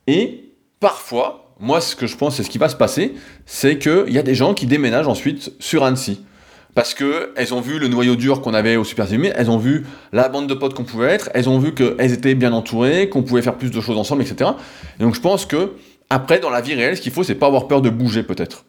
[0.06, 4.10] Et parfois, moi ce que je pense, c'est ce qui va se passer, c'est qu'il
[4.10, 6.24] y a des gens qui déménagent ensuite sur Annecy.
[6.74, 9.84] Parce qu'elles ont vu le noyau dur qu'on avait au Super Zimé, elles ont vu
[10.12, 13.22] la bande de potes qu'on pouvait être, elles ont vu qu'elles étaient bien entourées, qu'on
[13.22, 14.52] pouvait faire plus de choses ensemble, etc.
[14.98, 15.72] Et donc je pense que,
[16.10, 18.64] après, dans la vie réelle, ce qu'il faut, c'est pas avoir peur de bouger peut-être.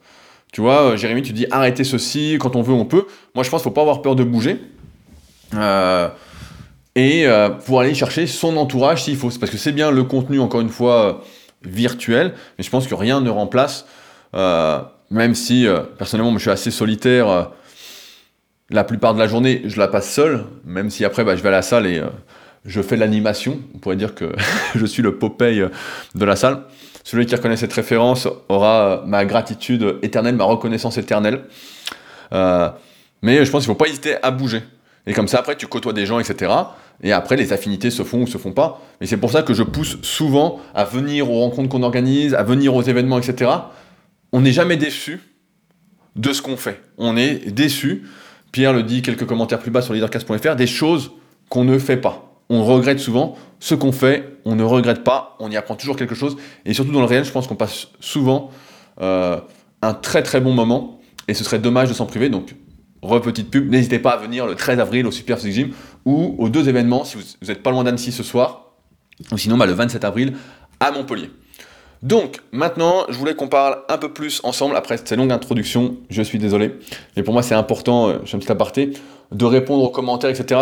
[0.51, 3.05] Tu vois, euh, Jérémy, tu dis arrêtez ceci, quand on veut, on peut.
[3.35, 4.59] Moi, je pense qu'il faut pas avoir peur de bouger.
[5.55, 6.09] Euh,
[6.95, 9.29] et euh, pour aller chercher son entourage s'il faut.
[9.39, 11.23] Parce que c'est bien le contenu, encore une fois,
[11.63, 13.85] virtuel, mais je pense que rien ne remplace,
[14.33, 17.51] même si personnellement, je suis assez solitaire.
[18.71, 21.49] La plupart de la journée, je la passe seul, même si après, bah, je vais
[21.49, 22.01] à la salle et
[22.65, 23.59] je fais l'animation.
[23.75, 24.31] On pourrait dire que
[24.75, 25.65] je suis le Popeye
[26.15, 26.63] de la salle.
[27.03, 31.41] Celui qui reconnaît cette référence aura ma gratitude éternelle, ma reconnaissance éternelle.
[32.33, 32.69] Euh,
[33.21, 34.61] mais je pense qu'il ne faut pas hésiter à bouger.
[35.07, 36.51] Et comme ça, après, tu côtoies des gens, etc.
[37.03, 38.81] Et après, les affinités se font ou se font pas.
[38.99, 42.43] Et c'est pour ça que je pousse souvent à venir aux rencontres qu'on organise, à
[42.43, 43.49] venir aux événements, etc.
[44.31, 45.19] On n'est jamais déçu
[46.15, 46.81] de ce qu'on fait.
[46.97, 48.03] On est déçu.
[48.51, 51.11] Pierre le dit quelques commentaires plus bas sur leadercast.fr, des choses
[51.49, 52.43] qu'on ne fait pas.
[52.49, 56.15] On regrette souvent ce qu'on fait, on ne regrette pas, on y apprend toujours quelque
[56.15, 56.35] chose.
[56.65, 58.49] Et surtout dans le réel, je pense qu'on passe souvent
[59.01, 59.39] euh,
[59.81, 60.99] un très très bon moment.
[61.27, 62.29] Et ce serait dommage de s'en priver.
[62.29, 62.55] Donc
[63.01, 65.73] Re-petite pub, n'hésitez pas à venir le 13 avril au Super Physique Gym
[66.05, 68.73] ou aux deux événements si vous n'êtes pas loin d'Annecy ce soir,
[69.31, 70.33] ou sinon bah, le 27 avril
[70.79, 71.31] à Montpellier.
[72.03, 76.21] Donc maintenant, je voulais qu'on parle un peu plus ensemble, après cette longue introduction, je
[76.23, 76.71] suis désolé,
[77.15, 78.93] mais pour moi c'est important, euh, je fais un aparté,
[79.31, 80.59] de répondre aux commentaires, etc.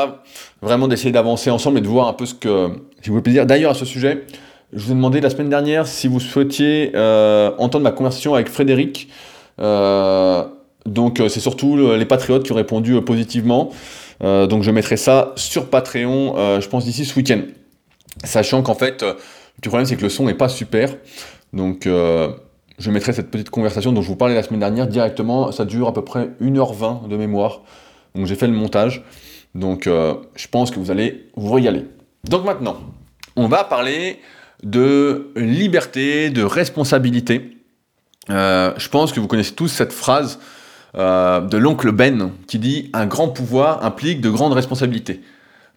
[0.62, 2.70] Vraiment d'essayer d'avancer ensemble et de voir un peu ce que,
[3.02, 3.46] si vous voulez plaisir.
[3.46, 4.26] D'ailleurs à ce sujet,
[4.74, 8.50] je vous ai demandé la semaine dernière si vous souhaitiez euh, entendre ma conversation avec
[8.50, 9.10] Frédéric.
[9.60, 10.44] Euh,
[10.86, 13.72] donc euh, c'est surtout les patriotes qui ont répondu euh, positivement.
[14.24, 17.42] Euh, donc je mettrai ça sur Patreon, je pense d'ici ce week-end.
[18.24, 19.06] Sachant qu'en fait,
[19.66, 20.96] le problème c'est que le son n'est pas super.
[21.54, 25.52] Donc je mettrai cette petite conversation dont je vous parlais la semaine dernière directement.
[25.52, 27.62] Ça dure à peu près 1h20 de mémoire.
[28.16, 29.04] Donc j'ai fait le montage.
[29.56, 31.86] Donc je pense que vous allez vous régaler.
[32.24, 32.78] Donc maintenant,
[33.36, 34.20] on va parler
[34.64, 37.58] de liberté, de responsabilité.
[38.30, 40.40] je pense que vous connaissez tous cette phrase
[40.96, 45.22] euh, de l'oncle Ben qui dit un grand pouvoir implique de grandes responsabilités.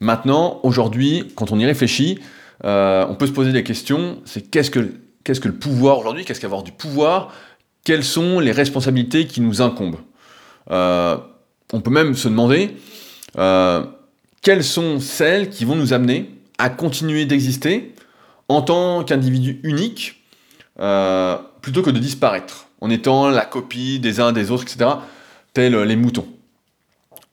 [0.01, 2.19] Maintenant, aujourd'hui, quand on y réfléchit,
[2.65, 4.21] euh, on peut se poser des questions.
[4.25, 7.33] C'est qu'est-ce que le pouvoir aujourd'hui Qu'est-ce qu'avoir du pouvoir
[7.85, 10.01] Quelles sont les responsabilités qui nous incombent
[10.71, 11.17] euh,
[11.73, 12.77] On peut même se demander
[14.43, 17.95] quelles sont celles qui vont nous amener à continuer d'exister
[18.49, 20.23] en tant qu'individu unique
[21.63, 24.91] plutôt que de disparaître en étant la copie des uns des autres, etc.,
[25.55, 26.27] tels les moutons.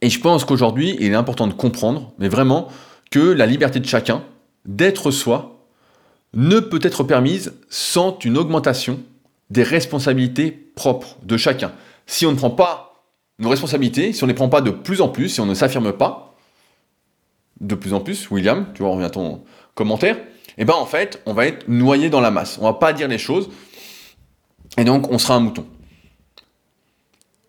[0.01, 2.69] Et je pense qu'aujourd'hui, il est important de comprendre, mais vraiment,
[3.11, 4.23] que la liberté de chacun,
[4.65, 5.65] d'être soi,
[6.33, 8.99] ne peut être permise sans une augmentation
[9.49, 11.71] des responsabilités propres de chacun.
[12.05, 13.03] Si on ne prend pas
[13.39, 15.53] nos responsabilités, si on ne les prend pas de plus en plus, si on ne
[15.53, 16.35] s'affirme pas
[17.61, 19.43] de plus en plus, William, tu vois, on revient à ton
[19.75, 20.17] commentaire,
[20.57, 22.57] eh ben en fait, on va être noyé dans la masse.
[22.61, 23.49] On va pas dire les choses,
[24.77, 25.65] et donc, on sera un mouton.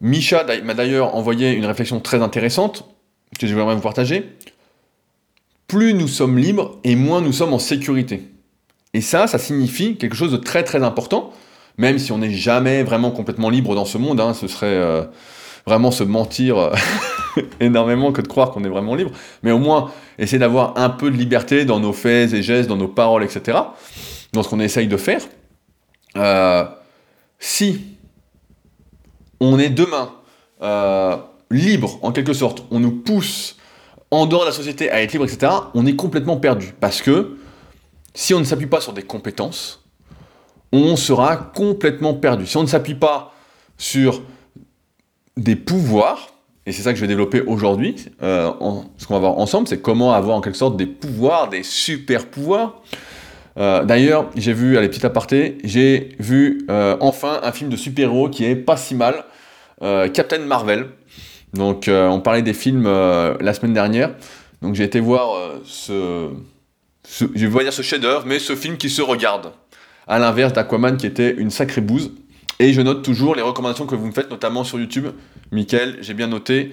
[0.01, 2.85] Misha m'a d'ailleurs envoyé une réflexion très intéressante
[3.39, 4.37] que je voudrais vous partager.
[5.71, 8.25] Plus nous sommes libres et moins nous sommes en sécurité.
[8.93, 11.33] Et ça, ça signifie quelque chose de très très important,
[11.79, 15.05] même si on n'est jamais vraiment complètement libre dans ce monde, hein, ce serait euh,
[15.69, 16.75] vraiment se mentir euh,
[17.61, 19.13] énormément que de croire qu'on est vraiment libre,
[19.45, 22.77] mais au moins essayer d'avoir un peu de liberté dans nos faits et gestes, dans
[22.77, 23.57] nos paroles, etc.,
[24.33, 25.23] dans ce qu'on essaye de faire.
[26.17, 26.65] Euh,
[27.39, 27.81] si
[29.39, 30.11] on est demain
[31.49, 33.55] libre, en quelque sorte, on nous pousse
[34.11, 36.75] en dehors de la société à être libre, etc., on est complètement perdu.
[36.81, 37.37] Parce que
[38.15, 39.85] si on ne s'appuie pas sur des compétences,
[40.73, 42.47] on sera complètement perdu.
[42.47, 43.33] Si on ne s'appuie pas
[43.77, 44.23] sur
[45.37, 46.29] des pouvoirs,
[46.67, 48.51] et c'est ça que je vais développer aujourd'hui, euh,
[48.99, 52.27] ce qu'on va voir ensemble, c'est comment avoir en quelque sorte des pouvoirs, des super
[52.27, 52.83] pouvoirs,
[53.59, 58.29] euh, d'ailleurs, j'ai vu, allez, petit aparté, j'ai vu euh, enfin un film de super-héros
[58.29, 59.25] qui est pas si mal,
[60.13, 60.89] Captain Marvel.
[61.55, 64.15] Donc, on parlait des films la semaine dernière.
[64.63, 66.31] Donc, j'ai été voir ce,
[67.05, 69.53] je vais dire ce chef-d'œuvre, mais ce film qui se regarde.
[70.07, 72.13] À l'inverse d'Aquaman qui était une sacrée bouse.
[72.59, 75.07] Et je note toujours les recommandations que vous me faites, notamment sur YouTube.
[75.51, 76.73] Michael, j'ai bien noté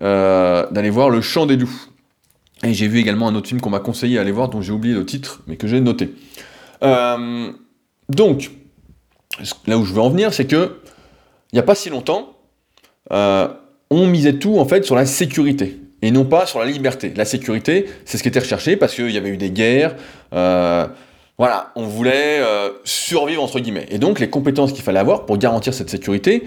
[0.00, 1.88] d'aller voir Le Chant des Loups.
[2.64, 4.94] Et j'ai vu également un autre film qu'on m'a conseillé d'aller voir, dont j'ai oublié
[4.94, 6.14] le titre, mais que j'ai noté.
[6.82, 7.52] Euh,
[8.08, 8.50] donc,
[9.66, 10.80] là où je veux en venir, c'est que
[11.52, 12.36] il n'y a pas si longtemps,
[13.12, 13.48] euh,
[13.90, 17.12] on misait tout en fait sur la sécurité et non pas sur la liberté.
[17.16, 19.96] La sécurité, c'est ce qui était recherché parce qu'il y avait eu des guerres.
[20.32, 20.86] Euh,
[21.38, 22.40] voilà, on voulait
[22.84, 23.86] survivre entre guillemets.
[23.90, 26.42] Et donc, les compétences qu'il fallait avoir pour garantir cette sécurité,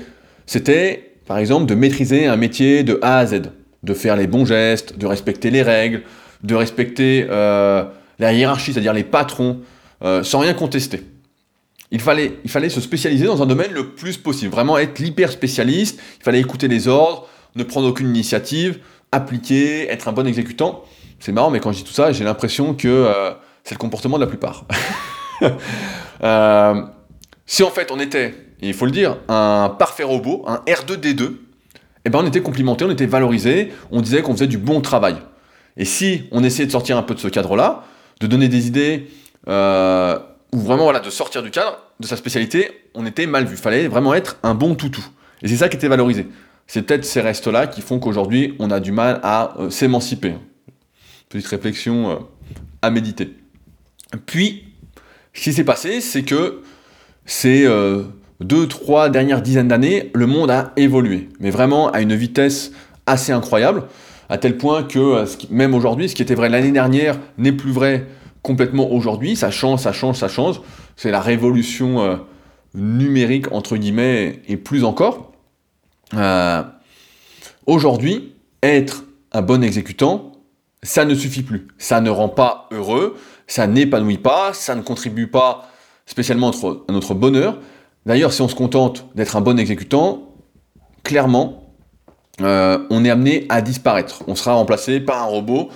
[0.46, 3.42] c'était par exemple de maîtriser un métier de A à Z
[3.84, 6.04] de faire les bons gestes, de respecter les règles,
[6.44, 7.84] de respecter euh,
[8.20, 9.60] la hiérarchie, c'est-à-dire les patrons,
[10.04, 11.04] euh, sans rien contester.
[11.92, 15.32] Il fallait, il fallait se spécialiser dans un domaine le plus possible, vraiment être l'hyper
[15.32, 18.80] spécialiste, il fallait écouter les ordres, ne prendre aucune initiative,
[19.12, 20.84] appliquer, être un bon exécutant.
[21.20, 23.32] C'est marrant, mais quand je dis tout ça, j'ai l'impression que euh,
[23.64, 24.66] c'est le comportement de la plupart.
[27.46, 31.34] si en fait on était, il faut le dire, un parfait robot, un R2D2,
[32.06, 35.18] eh ben on était complimenté, on était valorisé, on disait qu'on faisait du bon travail.
[35.78, 37.84] Et si on essayait de sortir un peu de ce cadre-là,
[38.20, 39.08] de donner des idées,
[39.48, 40.18] euh,
[40.54, 43.56] ou vraiment voilà, de sortir du cadre de sa spécialité, on était mal vu.
[43.56, 45.04] Il fallait vraiment être un bon toutou.
[45.42, 46.28] Et c'est ça qui était valorisé.
[46.74, 50.36] C'est peut-être ces restes-là qui font qu'aujourd'hui, on a du mal à euh, s'émanciper.
[51.28, 52.16] Petite réflexion euh,
[52.82, 53.36] à méditer.
[54.26, 54.64] Puis,
[55.34, 56.62] ce qui s'est passé, c'est que
[57.26, 58.04] ces euh,
[58.40, 61.28] deux, trois dernières dizaines d'années, le monde a évolué.
[61.42, 62.72] Mais vraiment à une vitesse
[63.06, 63.84] assez incroyable,
[64.30, 68.08] à tel point que même aujourd'hui, ce qui était vrai l'année dernière n'est plus vrai
[68.44, 69.36] complètement aujourd'hui.
[69.36, 70.62] Ça change, ça change, ça change.
[70.96, 72.22] C'est la révolution
[72.74, 75.31] numérique, entre guillemets, et plus encore.
[76.16, 76.64] Euh,
[77.66, 80.34] aujourd'hui, être un bon exécutant,
[80.84, 81.68] ça ne suffit plus.
[81.78, 85.70] Ça ne rend pas heureux, ça n'épanouit pas, ça ne contribue pas
[86.06, 87.60] spécialement à notre bonheur.
[88.06, 90.34] D'ailleurs, si on se contente d'être un bon exécutant,
[91.04, 91.74] clairement,
[92.42, 94.24] euh, on est amené à disparaître.
[94.28, 95.70] On sera remplacé par un robot.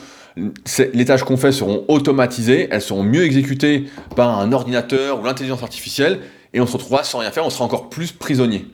[0.94, 5.64] Les tâches qu'on fait seront automatisées, elles seront mieux exécutées par un ordinateur ou l'intelligence
[5.64, 6.20] artificielle,
[6.54, 8.68] et on se retrouvera sans rien faire, on sera encore plus prisonnier.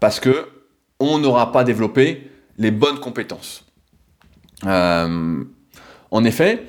[0.00, 0.46] Parce que
[1.02, 3.64] on n'aura pas développé les bonnes compétences.
[4.66, 5.44] Euh,
[6.10, 6.66] en effet,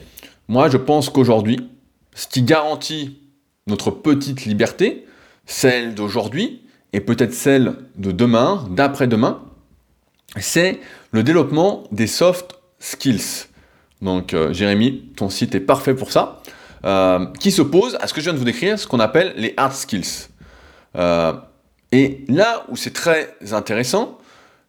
[0.47, 1.69] moi je pense qu'aujourd'hui,
[2.15, 3.19] ce qui garantit
[3.67, 5.05] notre petite liberté,
[5.45, 9.41] celle d'aujourd'hui, et peut-être celle de demain, d'après-demain,
[10.39, 10.79] c'est
[11.11, 13.47] le développement des soft skills.
[14.01, 16.41] Donc euh, Jérémy, ton site est parfait pour ça,
[16.85, 19.53] euh, qui s'oppose à ce que je viens de vous décrire, ce qu'on appelle les
[19.57, 20.29] hard skills.
[21.91, 24.17] Et là où c'est très intéressant,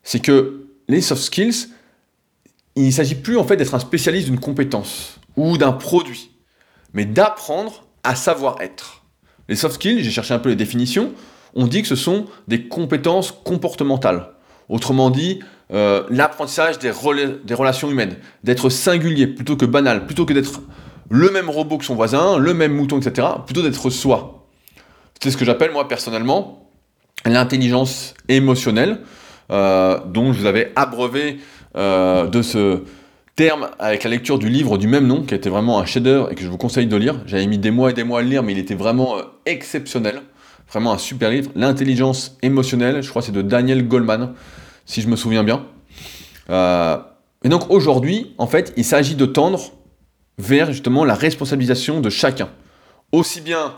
[0.04, 1.68] c'est que les soft skills,
[2.76, 6.30] il ne s'agit plus en fait d'être un spécialiste d'une compétence ou d'un produit,
[6.92, 9.02] mais d'apprendre à savoir être.
[9.48, 11.12] Les soft skills, j'ai cherché un peu les définitions,
[11.54, 14.30] on dit que ce sont des compétences comportementales.
[14.68, 15.40] Autrement dit,
[15.72, 20.60] euh, l'apprentissage des, relations humaines, d'être singulier plutôt que banal, plutôt que d'être
[21.10, 24.46] le même robot que son voisin, le même mouton, etc., plutôt d'être soi.
[25.22, 26.70] C'est ce que j'appelle, moi, personnellement,
[27.24, 29.00] l'intelligence émotionnelle,
[29.50, 31.38] dont je vous avais abreuvé
[31.76, 32.84] euh, de ce
[33.34, 36.36] terme avec la lecture du livre du même nom, qui était vraiment un chef-d'œuvre et
[36.36, 37.16] que je vous conseille de lire.
[37.26, 39.22] J'avais mis des mois et des mois à le lire, mais il était vraiment euh,
[39.44, 40.22] exceptionnel.
[40.70, 41.50] Vraiment un super livre.
[41.56, 44.34] L'intelligence émotionnelle, je crois que c'est de Daniel Goldman,
[44.86, 45.66] si je me souviens bien.
[46.48, 49.72] et donc aujourd'hui, en fait, il s'agit de tendre
[50.38, 52.48] vers justement la responsabilisation de chacun.
[53.12, 53.74] Aussi bien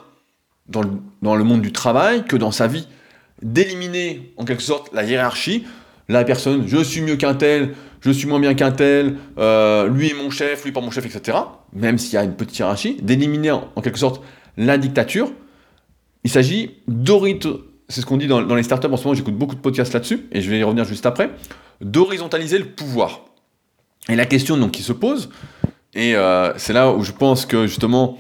[0.69, 0.91] dans le,
[1.23, 2.87] dans le monde du travail que dans sa vie.
[3.43, 5.65] D'éliminer en quelque sorte la hiérarchie,
[6.09, 10.11] la personne, je suis mieux qu'un tel, je suis moins bien qu'un tel, euh, lui
[10.11, 11.39] est mon chef, lui pas mon chef, etc.
[11.73, 14.23] Même s'il y a une petite hiérarchie, d'éliminer en, quelque sorte
[14.57, 15.31] la dictature.
[16.25, 19.37] Il s'agit d'horizontaliser, c'est ce qu'on dit dans, dans, les startups en ce moment, j'écoute
[19.37, 21.31] beaucoup de podcasts là-dessus, et je vais y revenir juste après,
[21.81, 23.27] d'horizontaliser le pouvoir.
[24.09, 25.31] Et la question donc qui se pose,
[25.97, 28.19] et euh, c'est là où je pense que justement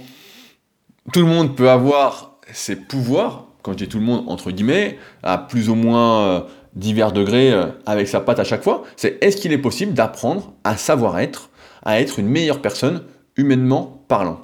[1.13, 4.97] tout le monde peut avoir ses pouvoirs, quand je dis tout le monde, entre guillemets,
[5.25, 6.41] à plus ou moins euh,
[6.75, 10.53] divers degrés euh, avec sa patte à chaque fois, c'est est-ce qu'il est possible d'apprendre
[10.63, 11.51] à savoir être,
[11.85, 13.03] à être une meilleure personne
[13.37, 14.41] humainement parlant?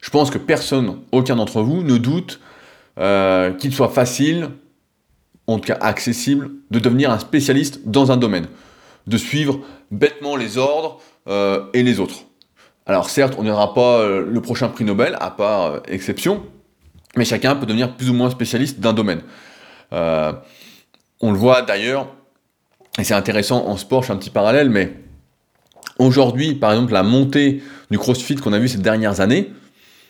[0.00, 2.40] Je pense que personne, aucun d'entre vous, ne doute
[2.98, 4.48] euh, qu'il soit facile,
[5.46, 8.48] en tout cas accessible, de devenir un spécialiste dans un domaine,
[9.06, 9.60] de suivre
[9.92, 11.00] bêtement les ordres
[11.74, 12.24] et les autres.
[12.86, 16.44] Alors certes, on n'aura pas le prochain prix Nobel, à part exception,
[17.16, 19.22] mais chacun peut devenir plus ou moins spécialiste d'un domaine.
[19.92, 20.32] Euh,
[21.20, 22.08] on le voit d'ailleurs,
[22.98, 24.92] et c'est intéressant en sport, je fais un petit parallèle, mais
[25.98, 29.50] aujourd'hui, par exemple, la montée du CrossFit qu'on a vu ces dernières années,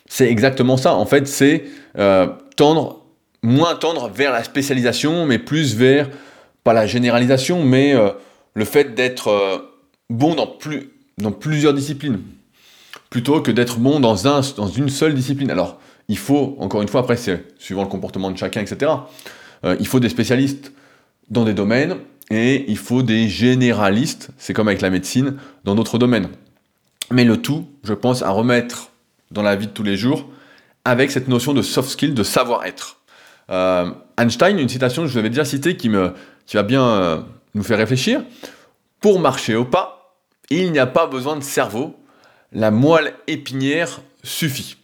[0.09, 0.95] c'est exactement ça.
[0.95, 1.65] En fait, c'est
[1.99, 3.03] euh, tendre,
[3.43, 6.09] moins tendre vers la spécialisation, mais plus vers,
[6.65, 8.11] pas la généralisation, mais euh,
[8.55, 9.71] le fait d'être
[10.11, 12.21] bon dans, plus, dans plusieurs disciplines,
[13.11, 15.51] plutôt que d'être bon dans, dans une seule discipline.
[15.51, 18.93] Alors, il faut, encore une fois, après c'est suivant le comportement de chacun, etc.,
[19.65, 20.73] euh, il faut des spécialistes
[21.31, 21.97] dans des domaines
[22.31, 26.29] et il faut des généralistes, c'est comme avec la médecine, dans d'autres domaines.
[27.11, 28.91] Mais le tout, je pense, à remettre
[29.31, 30.29] dans la vie de tous les jours
[30.85, 32.99] avec cette notion de soft skill, de savoir-être.
[33.51, 36.13] Euh, Einstein, une citation que je vous avais déjà citée qui, me,
[36.53, 37.19] va bien euh,
[37.55, 38.23] nous faire réfléchir.
[39.01, 40.17] Pour marcher au pas,
[40.51, 41.97] il n'y a pas besoin de cerveau,
[42.53, 44.77] la moelle épinière suffit.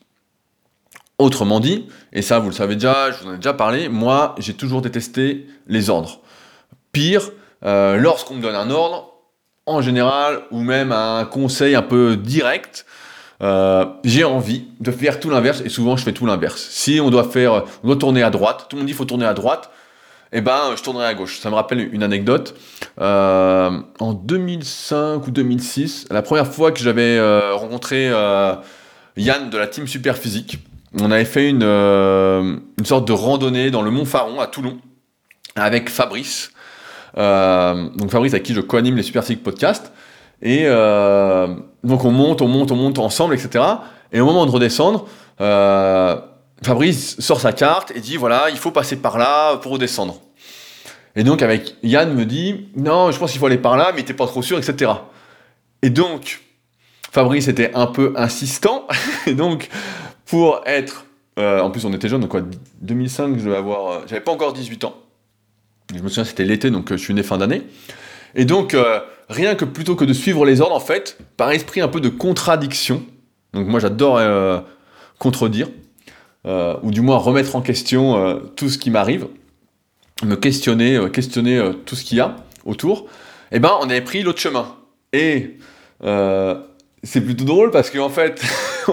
[1.18, 4.34] Autrement dit, et ça vous le savez déjà, je vous en ai déjà parlé, moi
[4.38, 6.20] j'ai toujours détesté les ordres.
[6.90, 7.30] Pire,
[7.64, 9.12] euh, lorsqu'on me donne un ordre,
[9.66, 12.86] en général, ou même un conseil un peu direct,
[13.42, 16.66] euh, j'ai envie de faire tout l'inverse, et souvent je fais tout l'inverse.
[16.70, 19.04] Si on doit faire, on doit tourner à droite, tout le monde dit qu'il faut
[19.04, 19.70] tourner à droite,
[20.32, 21.38] eh ben je tournerai à gauche.
[21.40, 22.54] Ça me rappelle une anecdote.
[22.98, 27.20] en 2005 ou 2006, la première fois que j'avais
[27.52, 28.10] rencontré
[29.16, 30.58] Yann de la team Super Physique.
[31.00, 34.78] On avait fait une, une sorte de randonnée dans le Mont Faron à Toulon
[35.56, 36.52] avec Fabrice.
[37.16, 39.92] donc Fabrice avec qui je co-anime les Super Physique podcasts.
[40.42, 43.64] Et donc on monte, on monte, on monte ensemble, etc.
[44.12, 45.06] Et au moment de redescendre,
[46.62, 50.20] Fabrice sort sa carte et dit voilà, il faut passer par là pour redescendre.
[51.16, 54.02] Et donc avec Yann me dit non, je pense qu'il faut aller par là, mais
[54.02, 54.92] t'es pas trop sûr, etc.
[55.82, 56.40] Et donc
[57.10, 58.86] Fabrice était un peu insistant,
[59.26, 59.68] et donc
[60.32, 61.04] pour être,
[61.38, 62.40] euh, en plus on était jeune, donc quoi,
[62.80, 64.94] 2005, je devais avoir, euh, j'avais pas encore 18 ans.
[65.94, 67.64] Je me souviens c'était l'été, donc euh, je suis né fin d'année.
[68.34, 68.74] Et donc
[69.28, 72.08] rien que plutôt que de suivre les ordres, en fait, par esprit un peu de
[72.08, 73.02] contradiction.
[73.52, 74.22] Donc moi j'adore
[75.18, 75.68] contredire.
[76.46, 79.26] Ou du moins remettre en question tout ce qui m'arrive,
[80.24, 83.06] me questionner, questionner tout ce qu'il y a autour,
[83.50, 84.76] eh ben on avait pris l'autre chemin.
[85.12, 85.58] Et
[86.00, 88.42] c'est plutôt drôle parce qu'en fait,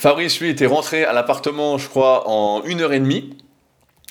[0.00, 3.36] Fabrice lui était rentré à l'appartement, je crois, en une heure et demie.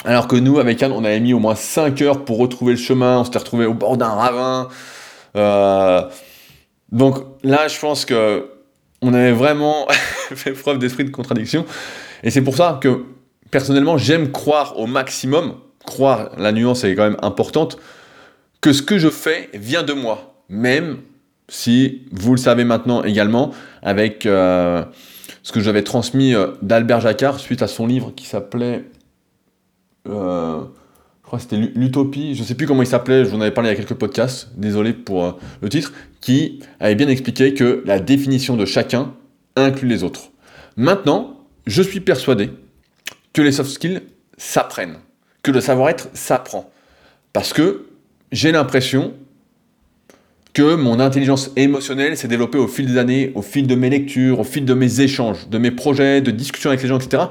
[0.05, 2.77] Alors que nous, avec Anne, on avait mis au moins 5 heures pour retrouver le
[2.77, 4.67] chemin, on s'était retrouvé au bord d'un ravin.
[6.91, 8.51] donc là, je pense que
[9.01, 9.87] on avait vraiment
[10.35, 11.65] fait preuve d'esprit de contradiction.
[12.21, 13.05] Et c'est pour ça que
[13.49, 15.55] personnellement, j'aime croire au maximum,
[15.87, 17.79] croire, la nuance est quand même importante,
[18.61, 20.35] que ce que je fais vient de moi.
[20.49, 20.99] Même
[21.47, 24.83] si, vous le savez maintenant également, avec euh,
[25.43, 28.85] ce que j'avais transmis euh, d'Albert Jacquard suite à son livre qui s'appelait...
[30.07, 30.61] Euh,
[31.21, 33.41] je crois que c'était l'Utopie, je ne sais plus comment il s'appelait, je vous en
[33.41, 37.53] avais parlé il y a quelques podcasts, désolé pour le titre, qui avait bien expliqué
[37.53, 39.13] que la définition de chacun
[39.55, 40.31] inclut les autres.
[40.75, 42.49] Maintenant, je suis persuadé
[43.33, 44.01] que les soft skills
[44.37, 44.97] s'apprennent,
[45.43, 46.71] que le savoir-être s'apprend.
[47.31, 47.85] Parce que
[48.31, 49.13] j'ai l'impression
[50.53, 54.39] que mon intelligence émotionnelle s'est développée au fil des années, au fil de mes lectures,
[54.39, 57.23] au fil de mes échanges, de mes projets, de discussions avec les gens, etc.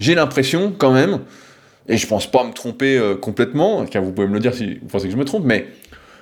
[0.00, 1.20] J'ai l'impression quand même,
[1.88, 4.74] et je pense pas me tromper euh, complètement, car vous pouvez me le dire si
[4.76, 5.66] vous pensez que je me trompe, mais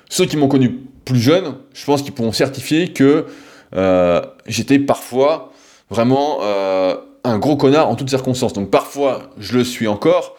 [0.09, 3.27] ceux qui m'ont connu plus jeune, je pense qu'ils pourront certifier que
[3.75, 5.53] euh, j'étais parfois
[5.91, 8.53] vraiment euh, un gros connard en toutes circonstances.
[8.53, 10.37] Donc parfois, je le suis encore,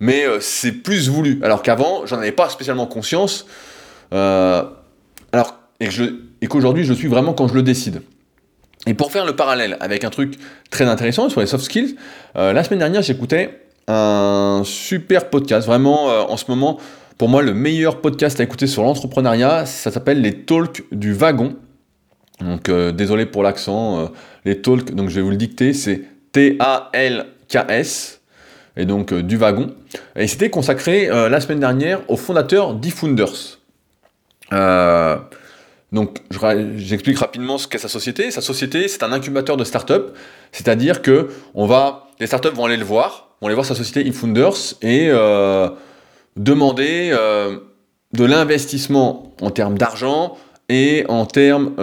[0.00, 1.40] mais c'est plus voulu.
[1.42, 3.46] Alors qu'avant, j'en avais pas spécialement conscience.
[5.80, 8.02] Et, qu'aujourd'hui, je le suis vraiment quand je le décide.
[8.86, 10.34] Et pour faire le parallèle avec un truc
[10.70, 11.96] très intéressant sur les soft skills,
[12.36, 16.78] euh, la semaine dernière, j'écoutais un super podcast, vraiment en ce moment,
[17.18, 21.54] pour moi, le meilleur podcast à écouter sur l'entrepreneuriat, ça s'appelle Les Talks du Wagon.
[22.40, 24.10] Donc, désolé pour l'accent,
[24.44, 28.16] les Talks, donc je vais vous le dicter, c'est T-A-L-K-S,
[28.76, 29.74] et donc euh, du wagon.
[30.14, 33.58] Et c'était consacré euh, la semaine dernière au fondateur d'eFounders.
[34.52, 35.16] Euh,
[35.96, 36.18] donc
[36.76, 38.30] j'explique rapidement ce qu'est sa société.
[38.30, 40.16] Sa société, c'est un incubateur de start-up,
[40.52, 44.06] c'est-à-dire que on va, les start-up vont aller le voir, vont aller voir sa société
[44.06, 45.08] eFounders et
[46.36, 47.10] demander
[48.12, 50.36] de l'investissement en termes d'argent
[50.68, 51.74] et en termes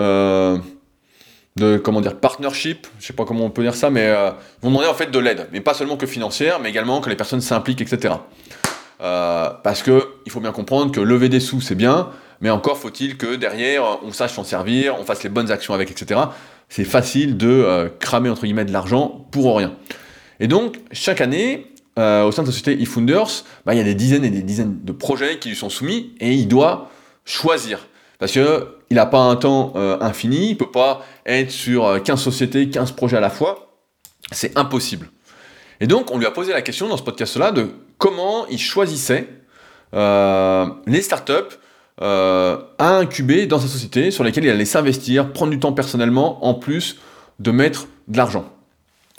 [1.56, 4.64] de comment dire partnership, je sais pas comment on peut dire ça, mais euh, ils
[4.64, 7.16] vont demander en fait de l'aide, mais pas seulement que financière, mais également que les
[7.16, 8.16] personnes s'impliquent, etc.
[9.02, 12.10] Euh, parce que il faut bien comprendre que lever des sous c'est bien,
[12.44, 15.90] mais encore faut-il que derrière on sache s'en servir, on fasse les bonnes actions avec,
[15.90, 16.22] etc.
[16.70, 19.76] C'est facile de euh, cramer entre guillemets de l'argent pour rien.
[20.40, 23.96] Et donc chaque année, au sein de la société eFounders, bah, il y a des
[23.96, 26.92] dizaines et des dizaines de projets qui lui sont soumis et il doit
[27.26, 27.88] choisir.
[28.20, 32.24] Parce qu'il n'a pas un temps infini, il ne peut pas être sur 15 euh,
[32.24, 33.74] sociétés, 15 projets à la fois,
[34.32, 35.10] c'est impossible.
[35.80, 39.28] Et donc, on lui a posé la question dans ce podcast-là de comment il choisissait
[39.94, 41.58] euh, les startups
[42.02, 46.44] euh, à incuber dans sa société sur lesquelles il allait s'investir, prendre du temps personnellement,
[46.46, 46.98] en plus
[47.40, 48.46] de mettre de l'argent.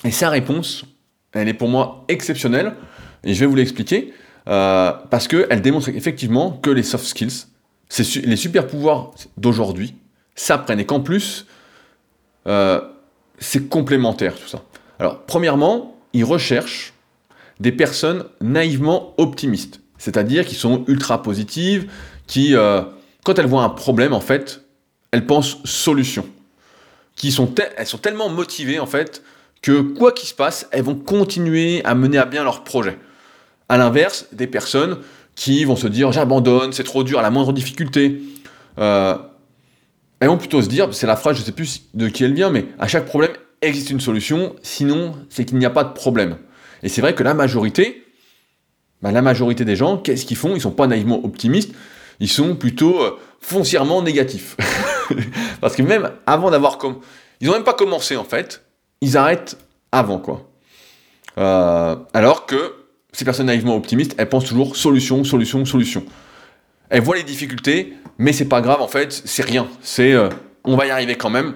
[0.04, 0.84] Et sa réponse,
[1.32, 2.74] elle est pour moi exceptionnelle,
[3.22, 4.12] et je vais vous l'expliquer,
[4.48, 7.46] euh, parce qu'elle démontre effectivement que les soft skills,
[8.24, 9.94] les super pouvoirs d'aujourd'hui,
[10.34, 11.46] s'apprennent, et qu'en plus,
[12.46, 12.80] euh,
[13.38, 14.62] c'est complémentaire tout ça.
[14.98, 16.92] Alors, premièrement, ils recherchent
[17.60, 21.88] des personnes naïvement optimistes, c'est-à-dire qui sont ultra positives,
[22.26, 22.82] qui, euh,
[23.24, 24.62] quand elles voient un problème, en fait,
[25.10, 26.26] elles pensent solution.
[27.16, 29.22] Qui sont elles sont tellement motivées, en fait,
[29.62, 32.98] que quoi qu'il se passe, elles vont continuer à mener à bien leur projet.
[33.68, 34.98] À l'inverse, des personnes
[35.34, 38.20] qui vont se dire j'abandonne, c'est trop dur, à la moindre difficulté.
[38.78, 39.16] Euh,
[40.20, 42.34] elles vont plutôt se dire, c'est la phrase, je ne sais plus de qui elle
[42.34, 45.92] vient, mais à chaque problème existe une solution, sinon c'est qu'il n'y a pas de
[45.92, 46.36] problème.
[46.82, 48.04] Et c'est vrai que la majorité,
[49.02, 50.54] bah, la majorité des gens, qu'est-ce qu'ils font?
[50.54, 51.74] Ils sont pas naïvement optimistes,
[52.20, 54.56] ils sont plutôt euh, foncièrement négatifs.
[55.60, 57.00] Parce que même avant d'avoir comme...
[57.40, 58.64] Ils n'ont même pas commencé en fait,
[59.00, 59.58] ils arrêtent
[59.92, 60.48] avant quoi.
[61.36, 62.74] Euh, alors que
[63.12, 66.04] ces personnes naïvement optimistes, elles pensent toujours solution, solution, solution.
[66.90, 69.68] Elles voient les difficultés, mais c'est pas grave en fait, c'est rien.
[69.82, 70.28] C'est euh,
[70.64, 71.54] on va y arriver quand même.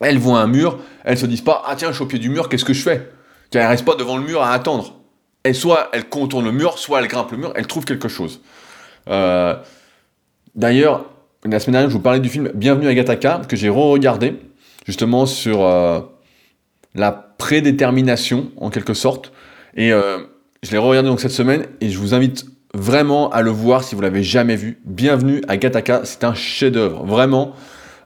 [0.00, 2.28] Elles voient un mur, elles se disent pas ah tiens je suis au pied du
[2.28, 3.10] mur, qu'est-ce que je fais?
[3.52, 4.94] Elles restent pas devant le mur à attendre.
[5.44, 8.40] Et soit elles contournent le mur, soit elles grimpent le mur, elles trouvent quelque chose.
[9.08, 9.56] Euh,
[10.58, 11.06] d'ailleurs,
[11.44, 14.34] la semaine dernière, je vous parlais du film Bienvenue à Gataka, que j'ai re-regardé,
[14.84, 16.00] justement sur euh,
[16.94, 19.32] la prédétermination, en quelque sorte.
[19.76, 20.18] Et euh,
[20.62, 22.44] je l'ai re-regardé donc cette semaine, et je vous invite
[22.74, 24.80] vraiment à le voir si vous l'avez jamais vu.
[24.84, 27.54] Bienvenue à Gataka, c'est un chef-d'œuvre, vraiment.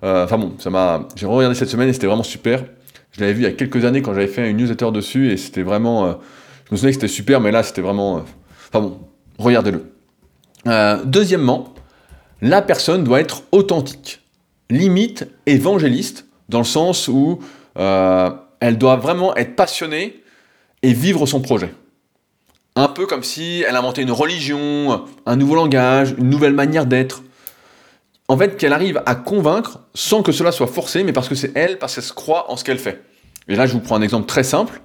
[0.05, 2.65] Enfin bon, ça m'a, j'ai re-regardé cette semaine et c'était vraiment super.
[3.13, 5.37] Je l'avais vu il y a quelques années quand j'avais fait une newsletter dessus et
[5.37, 6.19] c'était vraiment,
[6.67, 8.25] je me souviens que c'était super, mais là c'était vraiment,
[8.69, 8.99] enfin bon,
[9.39, 9.93] regardez-le.
[10.67, 11.73] Euh, deuxièmement,
[12.43, 14.21] la personne doit être authentique,
[14.69, 17.39] limite évangéliste, dans le sens où
[17.79, 18.31] euh,
[18.61, 20.23] elle doit vraiment être passionnée
[20.83, 21.73] et vivre son projet.
[22.75, 27.23] Un peu comme si elle inventait une religion, un nouveau langage, une nouvelle manière d'être.
[28.29, 31.53] En fait, qu'elle arrive à convaincre sans que cela soit forcé, mais parce que c'est
[31.55, 33.03] elle, parce qu'elle se croit en ce qu'elle fait.
[33.47, 34.81] Et là, je vous prends un exemple très simple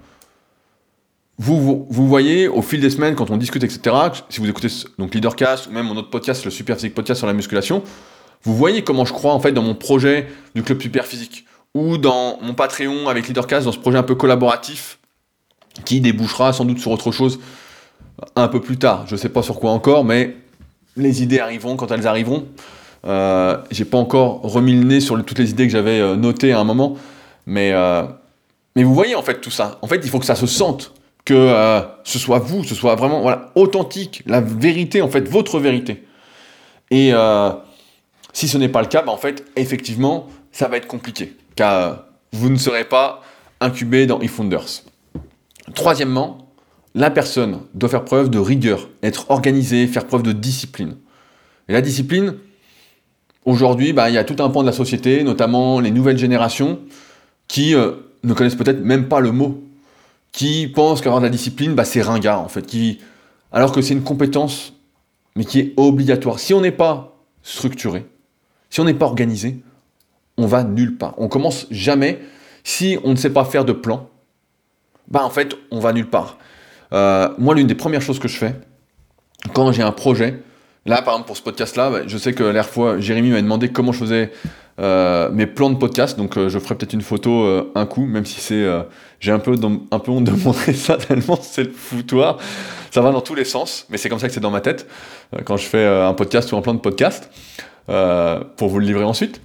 [1.39, 3.95] vous, vous, voyez au fil des semaines, quand on discute, etc.,
[4.29, 7.27] si vous écoutez donc Leadercast ou même mon autre podcast, le Super Physique Podcast sur
[7.27, 7.83] la musculation,
[8.43, 11.97] vous voyez comment je crois en fait dans mon projet du club Super Physique ou
[11.97, 14.99] dans mon Patreon avec Leadercast, dans ce projet un peu collaboratif
[15.85, 17.39] qui débouchera sans doute sur autre chose
[18.35, 19.05] un peu plus tard.
[19.07, 20.35] Je ne sais pas sur quoi encore, mais
[20.95, 22.47] les idées arriveront quand elles arriveront.
[23.05, 26.51] Euh, j'ai pas encore remis le nez sur toutes les idées que j'avais euh, notées
[26.51, 26.95] à un moment,
[27.45, 28.03] mais, euh,
[28.75, 29.77] mais vous voyez en fait tout ça.
[29.83, 30.93] En fait, il faut que ça se sente
[31.27, 35.59] que euh, ce soit vous, ce soit vraiment voilà, authentique, la vérité, en fait, votre
[35.59, 36.05] vérité.
[36.89, 37.49] Et euh,
[38.31, 42.05] si ce n'est pas le cas, bah, en fait, effectivement, ça va être compliqué, car
[42.31, 43.21] vous ne serez pas
[43.59, 44.83] incubé dans eFounders.
[45.75, 46.47] Troisièmement,
[46.95, 50.95] la personne doit faire preuve de rigueur, être organisée, faire preuve de discipline.
[51.67, 52.35] Et la discipline,
[53.43, 56.79] aujourd'hui, bah, il y a tout un pan de la société, notamment les nouvelles générations,
[57.49, 59.66] qui euh, ne connaissent peut-être même pas le mot
[60.37, 62.99] qui pensent qu'avoir de la discipline, bah, c'est ringard en fait, qui,
[63.51, 64.73] alors que c'est une compétence,
[65.35, 66.37] mais qui est obligatoire.
[66.37, 68.05] Si on n'est pas structuré,
[68.69, 69.63] si on n'est pas organisé,
[70.37, 71.15] on va nulle part.
[71.17, 72.19] On commence jamais.
[72.63, 74.11] Si on ne sait pas faire de plan,
[75.07, 76.37] bah en fait, on va nulle part.
[76.93, 78.53] Euh, moi, l'une des premières choses que je fais,
[79.53, 80.43] quand j'ai un projet,
[80.85, 83.69] là, par exemple, pour ce podcast-là, bah, je sais que l'air fois, Jérémy m'a demandé
[83.69, 84.31] comment je faisais
[84.79, 86.17] euh, mes plans de podcast.
[86.17, 88.65] Donc, euh, je ferai peut-être une photo euh, un coup, même si c'est.
[89.19, 89.55] j'ai un peu,
[89.91, 92.37] un peu honte de montrer ça tellement c'est le foutoir.
[92.91, 94.87] Ça va dans tous les sens, mais c'est comme ça que c'est dans ma tête
[95.43, 97.29] quand je fais un podcast ou un plan de podcast
[97.87, 99.41] pour vous le livrer ensuite.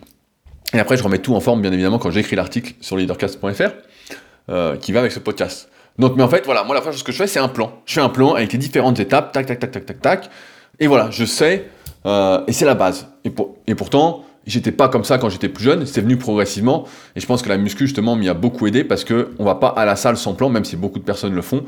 [0.74, 4.92] Et après, je remets tout en forme, bien évidemment, quand j'écris l'article sur leadercast.fr qui
[4.92, 5.68] va avec ce podcast.
[5.98, 7.80] Donc, mais en fait, voilà, moi, la première chose que je fais, c'est un plan.
[7.84, 10.30] Je fais un plan avec les différentes étapes, tac, tac, tac, tac, tac, tac.
[10.78, 11.68] Et voilà, je sais,
[12.06, 13.08] et c'est la base.
[13.24, 16.86] Et, pour, et pourtant, J'étais pas comme ça quand j'étais plus jeune, c'est venu progressivement.
[17.14, 19.54] Et je pense que la muscu, justement, m'y a beaucoup aidé parce qu'on ne va
[19.54, 21.64] pas à la salle sans plan, même si beaucoup de personnes le font.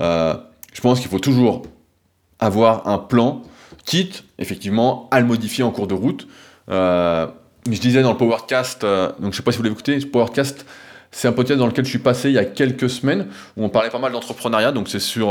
[0.00, 0.34] Euh,
[0.72, 1.62] je pense qu'il faut toujours
[2.38, 3.42] avoir un plan,
[3.84, 6.26] quitte, effectivement, à le modifier en cours de route.
[6.70, 7.26] Euh,
[7.70, 10.64] je disais dans le Powercast, euh, donc je sais pas si vous l'avez écouté, Powercast,
[11.10, 13.68] c'est un podcast dans lequel je suis passé il y a quelques semaines, où on
[13.68, 15.28] parlait pas mal d'entrepreneuriat, donc c'est sur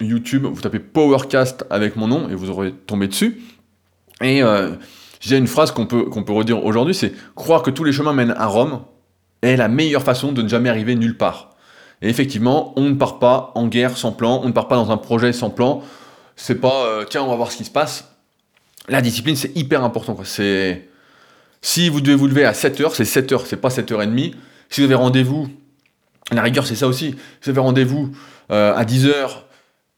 [0.00, 3.40] YouTube, vous tapez Powercast avec mon nom et vous aurez tombé dessus.
[4.22, 4.42] Et
[5.20, 8.34] j'ai une phrase qu'on peut, peut redire aujourd'hui, c'est croire que tous les chemins mènent
[8.36, 8.80] à Rome
[9.42, 11.50] est la meilleure façon de ne jamais arriver nulle part.
[12.02, 14.90] Et effectivement, on ne part pas en guerre sans plan, on ne part pas dans
[14.90, 15.82] un projet sans plan.
[16.36, 18.08] C'est pas euh, tiens, on va voir ce qui se passe.
[18.88, 20.16] La discipline, c'est hyper important.
[20.24, 20.88] C'est
[21.60, 24.34] si vous devez vous lever à 7h, c'est 7h, c'est pas 7h30.
[24.70, 25.48] Si vous avez rendez-vous,
[26.32, 27.10] la rigueur, c'est ça aussi.
[27.10, 28.10] Si vous avez rendez-vous
[28.50, 29.28] euh, à 10h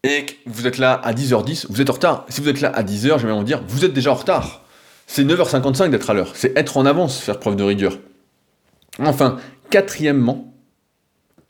[0.03, 2.25] et que vous êtes là à 10h10, vous êtes en retard.
[2.27, 4.62] Si vous êtes là à 10h, je vais même dire, vous êtes déjà en retard.
[5.07, 6.35] C'est 9h55 d'être à l'heure.
[6.35, 7.97] C'est être en avance, faire preuve de rigueur.
[8.99, 9.37] Enfin,
[9.69, 10.53] quatrièmement,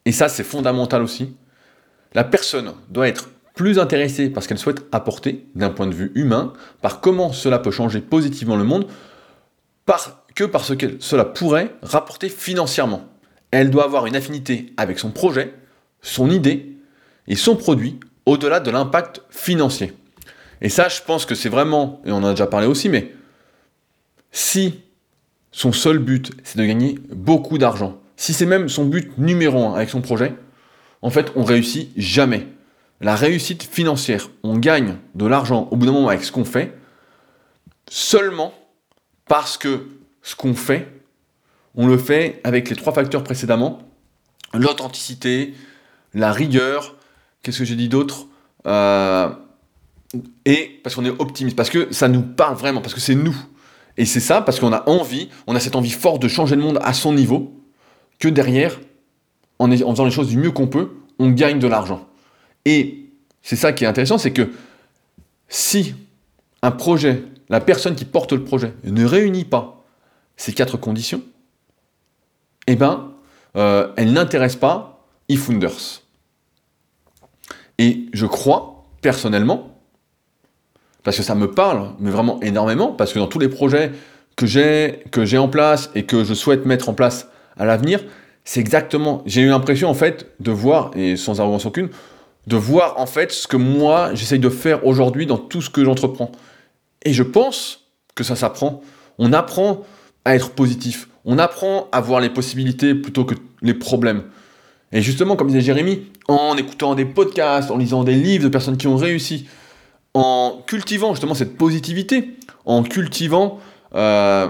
[0.06, 1.36] et ça c'est fondamental aussi,
[2.14, 6.54] la personne doit être plus intéressée parce qu'elle souhaite apporter, d'un point de vue humain,
[6.82, 8.88] par comment cela peut changer positivement le monde,
[10.36, 13.06] que parce que cela pourrait rapporter financièrement.
[13.52, 15.54] Elle doit avoir une affinité avec son projet,
[16.02, 16.78] son idée
[17.28, 19.94] et son produit, au-delà de l'impact financier.
[20.62, 23.14] Et ça, je pense que c'est vraiment, et on en a déjà parlé aussi, mais
[24.34, 24.82] si
[25.52, 29.76] son seul but, c'est de gagner beaucoup d'argent, si c'est même son but numéro un
[29.76, 30.36] avec son projet,
[31.02, 32.48] en fait, on réussit jamais.
[33.00, 36.76] La réussite financière, on gagne de l'argent au bout d'un moment avec ce qu'on fait,
[37.90, 38.54] seulement
[39.28, 39.88] parce que
[40.22, 40.88] ce qu'on fait,
[41.76, 43.80] on le fait avec les trois facteurs précédemment,
[44.54, 45.54] l'authenticité,
[46.14, 46.96] la rigueur,
[47.42, 48.28] qu'est-ce que j'ai dit d'autre
[48.66, 49.30] euh,
[50.46, 53.36] Et parce qu'on est optimiste, parce que ça nous parle vraiment, parce que c'est nous.
[53.98, 56.62] Et c'est ça, parce qu'on a envie, on a cette envie forte de changer le
[56.62, 57.54] monde à son niveau,
[58.20, 58.80] que derrière,
[59.60, 62.08] en, faisant les choses du mieux qu'on peut, on gagne de l'argent.
[62.66, 63.10] Et
[63.42, 64.52] c'est ça qui est intéressant, c'est que
[65.48, 65.94] si
[66.62, 69.86] un projet, la personne qui porte le projet ne réunit pas
[70.38, 71.22] ces quatre conditions,
[72.68, 73.12] eh ben,
[73.56, 76.02] euh, elle n'intéresse pas eFounders.
[77.78, 79.73] Et je crois, personnellement,
[81.04, 83.92] parce que ça me parle, mais vraiment énormément, parce que dans tous les projets
[84.36, 87.28] que j'ai, que j'ai en place et que je souhaite mettre en place
[87.58, 88.00] à l'avenir,
[88.46, 91.90] c'est exactement, j'ai eu l'impression en fait de voir, et sans arrogance aucune,
[92.48, 95.84] de voir en fait ce que moi j'essaye de faire aujourd'hui dans tout ce que
[95.84, 96.32] j'entreprends.
[97.04, 97.86] Et je pense
[98.16, 98.82] que ça s'apprend.
[99.18, 99.84] On apprend
[100.26, 101.08] à être positif.
[101.26, 104.24] On apprend à voir les possibilités plutôt que les problèmes.
[104.92, 108.78] Et justement, comme disait Jérémy, en écoutant des podcasts, en lisant des livres de personnes
[108.78, 109.48] qui ont réussi,
[110.14, 113.60] en cultivant justement cette positivité, en cultivant,
[113.96, 114.48] euh,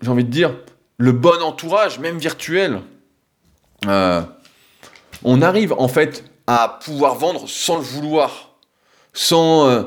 [0.00, 0.54] j'ai envie de dire,
[0.98, 2.80] le bon entourage, même virtuel,
[3.86, 4.22] euh,
[5.24, 8.56] on arrive en fait à pouvoir vendre sans le vouloir,
[9.12, 9.82] sans euh,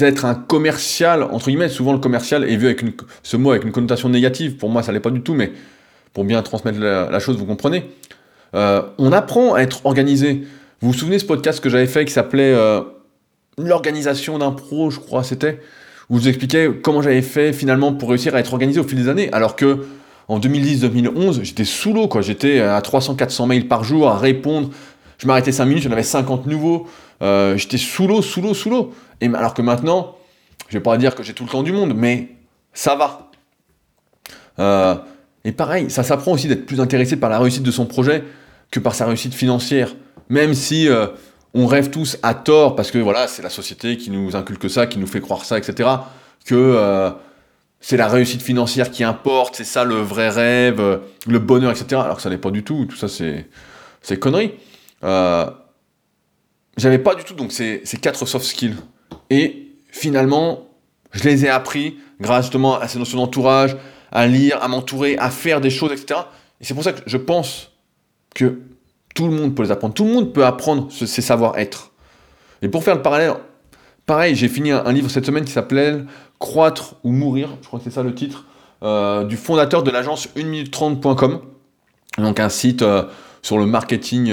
[0.00, 2.82] être un commercial, entre guillemets, souvent le commercial est vu avec
[3.22, 5.52] ce mot avec une connotation négative, pour moi ça l'est pas du tout, mais
[6.12, 7.90] pour bien transmettre la, chose, vous comprenez.
[8.54, 10.46] On apprend à être organisé.
[10.80, 12.54] Vous vous souvenez ce podcast que j'avais fait qui s'appelait
[13.58, 15.60] L'organisation d'un pro, je crois, c'était,
[16.08, 19.32] vous expliquais comment j'avais fait finalement pour réussir à être organisé au fil des années,
[19.32, 19.86] alors que
[20.28, 22.20] en 2010-2011, j'étais sous l'eau, quoi.
[22.20, 24.70] J'étais à 300-400 mails par jour à répondre
[25.18, 26.88] je m'arrêtais 5 minutes, j'en avais 50 nouveaux.
[27.22, 28.94] Euh, j'étais sous l'eau, sous l'eau, sous l'eau.
[29.20, 30.16] Et alors que maintenant,
[30.68, 32.28] je vais pas dire que j'ai tout le temps du monde, mais
[32.72, 33.30] ça va.
[34.58, 34.96] Euh,
[35.44, 38.24] et pareil, ça s'apprend aussi d'être plus intéressé par la réussite de son projet
[38.70, 39.94] que par sa réussite financière.
[40.28, 41.06] Même si euh,
[41.56, 44.86] on rêve tous à tort, parce que voilà, c'est la société qui nous inculque ça,
[44.86, 45.88] qui nous fait croire ça, etc.
[46.44, 47.14] Que
[47.80, 52.00] c'est la réussite financière qui importe, c'est ça le vrai rêve, le bonheur, etc.
[52.02, 52.86] Alors que ça n'est pas du tout.
[52.86, 54.54] Tout ça, c'est, connerie.
[55.04, 55.48] Euh,
[56.76, 58.76] j'avais pas du tout donc ces, quatre soft skills.
[59.30, 60.68] Et finalement,
[61.12, 63.76] je les ai appris grâce justement à ces notions d'entourage,
[64.10, 66.20] à lire, à m'entourer, à faire des choses, etc.
[66.60, 67.72] Et c'est pour ça que je pense
[68.34, 68.60] que
[69.16, 69.94] tout le monde peut les apprendre.
[69.94, 71.90] Tout le monde peut apprendre ces savoir-être.
[72.62, 73.34] Et pour faire le parallèle,
[74.06, 75.98] pareil, j'ai fini un, livre cette semaine qui s'appelait
[76.38, 78.44] Croître ou mourir, je crois que c'est ça le titre,
[78.84, 81.40] euh, du fondateur de l'agence 1 minute 30.com,
[82.18, 83.04] donc un site euh,
[83.42, 84.32] sur le marketing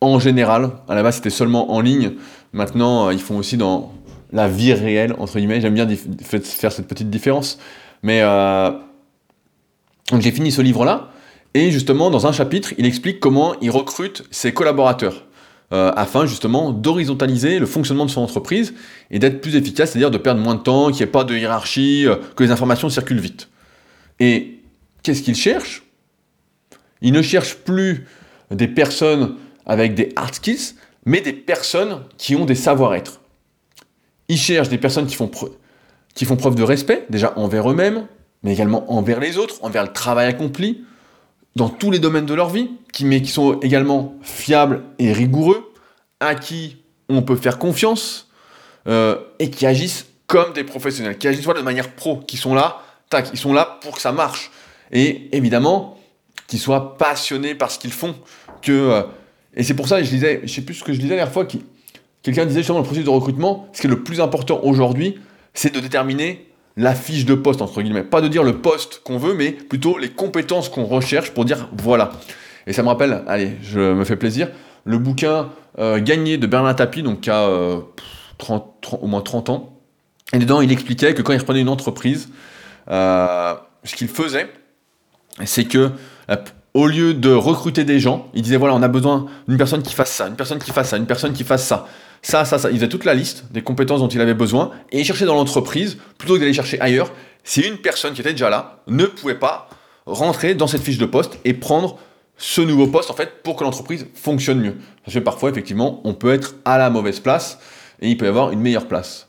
[0.00, 0.70] en général.
[0.88, 2.12] À la base, c'était seulement en ligne.
[2.52, 3.92] Maintenant, euh, ils font aussi dans
[4.32, 5.60] la vie réelle, entre guillemets.
[5.60, 5.86] J'aime bien
[6.22, 7.58] faire cette petite différence.
[8.02, 8.70] Mais euh,
[10.18, 11.10] j'ai fini ce livre-là.
[11.56, 15.24] Et justement, dans un chapitre, il explique comment il recrute ses collaborateurs.
[15.72, 18.74] Euh, afin justement d'horizontaliser le fonctionnement de son entreprise
[19.10, 21.34] et d'être plus efficace, c'est-à-dire de perdre moins de temps, qu'il n'y ait pas de
[21.34, 23.48] hiérarchie, que les informations circulent vite.
[24.20, 24.60] Et
[25.02, 25.82] qu'est-ce qu'il cherche?
[27.00, 28.06] Il ne cherche plus
[28.50, 30.74] des personnes avec des hard skills,
[31.06, 33.22] mais des personnes qui ont des savoir-être.
[34.28, 38.06] Ils cherchent des personnes qui font preuve de respect, déjà envers eux-mêmes,
[38.42, 40.84] mais également envers les autres, envers le travail accompli,
[41.56, 45.72] dans tous les domaines de leur vie, qui, mais qui sont également fiables et rigoureux,
[46.20, 46.76] à qui
[47.08, 48.28] on peut faire confiance,
[48.86, 52.82] euh, et qui agissent comme des professionnels, qui agissent de manière pro, qui sont là,
[53.08, 54.50] tac, ils sont là pour que ça marche.
[54.92, 55.98] Et évidemment,
[56.46, 58.14] qu'ils soient passionnés par ce qu'ils font,
[58.60, 59.02] que euh,
[59.56, 61.32] et c'est pour ça, je disais, je sais plus ce que je disais la dernière
[61.32, 61.64] fois, qui,
[62.22, 65.18] quelqu'un disait justement le processus de recrutement, ce qui est le plus important aujourd'hui,
[65.54, 66.46] c'est de déterminer
[66.76, 68.04] la fiche de poste, entre guillemets.
[68.04, 71.68] Pas de dire le poste qu'on veut, mais plutôt les compétences qu'on recherche pour dire
[71.76, 72.12] voilà.
[72.66, 74.48] Et ça me rappelle, allez, je me fais plaisir,
[74.84, 77.48] le bouquin euh, Gagné de Bernard Tapie, donc qui a
[78.38, 79.78] 30, euh, au moins 30 ans.
[80.32, 82.28] Et dedans, il expliquait que quand il reprenait une entreprise,
[82.90, 83.54] euh,
[83.84, 84.50] ce qu'il faisait,
[85.44, 85.90] c'est que
[86.74, 89.94] au lieu de recruter des gens, il disait voilà, on a besoin d'une personne qui
[89.94, 91.86] fasse ça, une personne qui fasse ça, une personne qui fasse ça.
[92.22, 92.70] Ça, ça, ça.
[92.70, 95.34] Il faisait toute la liste des compétences dont il avait besoin et il cherchait dans
[95.34, 97.12] l'entreprise plutôt que d'aller chercher ailleurs.
[97.44, 99.68] Si une personne qui était déjà là ne pouvait pas
[100.06, 101.98] rentrer dans cette fiche de poste et prendre
[102.38, 104.76] ce nouveau poste en fait pour que l'entreprise fonctionne mieux.
[105.04, 107.58] Parce que parfois, effectivement, on peut être à la mauvaise place
[108.00, 109.28] et il peut y avoir une meilleure place.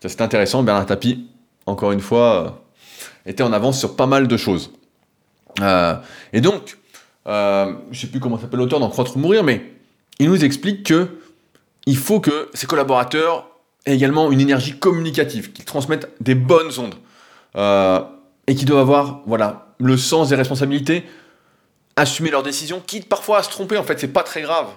[0.00, 0.62] C'est intéressant.
[0.62, 1.26] Bernard Tapie,
[1.66, 4.72] encore une fois, euh, était en avance sur pas mal de choses.
[5.60, 5.94] Euh,
[6.32, 6.78] et donc,
[7.26, 9.72] euh, je sais plus comment s'appelle l'auteur dans Croître ou mourir, mais
[10.18, 11.08] il nous explique que
[11.86, 13.48] il faut que ses collaborateurs
[13.86, 16.94] aient également une énergie communicative, qu'ils transmettent des bonnes ondes,
[17.56, 18.00] euh,
[18.46, 21.04] et qui doivent avoir voilà, le sens des responsabilités,
[21.96, 24.68] assumer leurs décisions, quitte parfois à se tromper, en fait, c'est pas très grave.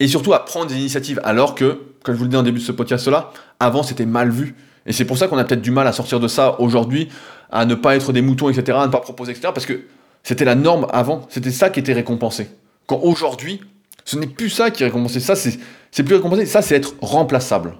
[0.00, 2.60] Et surtout à prendre des initiatives, alors que, comme je vous le dis en début
[2.60, 4.54] de ce podcast-là, avant c'était mal vu.
[4.84, 7.08] Et c'est pour ça qu'on a peut-être du mal à sortir de ça aujourd'hui,
[7.50, 9.84] à ne pas être des moutons, etc., à ne pas proposer, etc., parce que
[10.22, 12.48] c'était la norme avant, c'était ça qui était récompensé.
[12.86, 13.60] Quand aujourd'hui,
[14.06, 17.76] ce n'est plus ça qui est récompensé, ça c'est plus récompensé, ça c'est être remplaçable.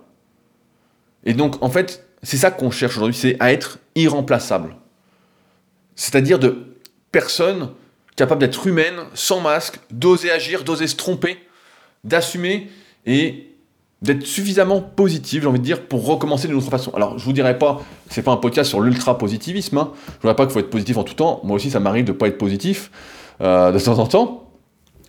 [1.24, 4.77] Et donc en fait, c'est ça qu'on cherche aujourd'hui, c'est à être irremplaçable.
[5.95, 6.77] C'est-à-dire de
[7.12, 7.70] personnes
[8.16, 11.39] capables d'être humaines, sans masque, d'oser agir, d'oser se tromper,
[12.03, 12.70] d'assumer
[13.07, 13.53] et
[14.03, 16.93] d'être suffisamment positif, j'ai envie de dire, pour recommencer d'une autre façon.
[16.95, 19.93] Alors, je vous dirais pas, c'est pas un podcast sur l'ultra-positivisme, hein.
[20.07, 22.05] je ne dirais pas qu'il faut être positif en tout temps, moi aussi ça m'arrive
[22.05, 22.91] de pas être positif
[23.41, 24.51] euh, de temps en temps,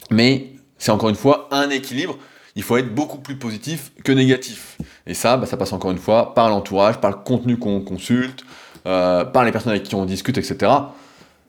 [0.10, 2.18] mais c'est encore une fois un équilibre,
[2.56, 4.78] il faut être beaucoup plus positif que négatif.
[5.06, 8.44] Et ça, bah, ça passe encore une fois par l'entourage, par le contenu qu'on consulte,
[8.88, 10.72] euh, par les personnes avec qui on discute, etc.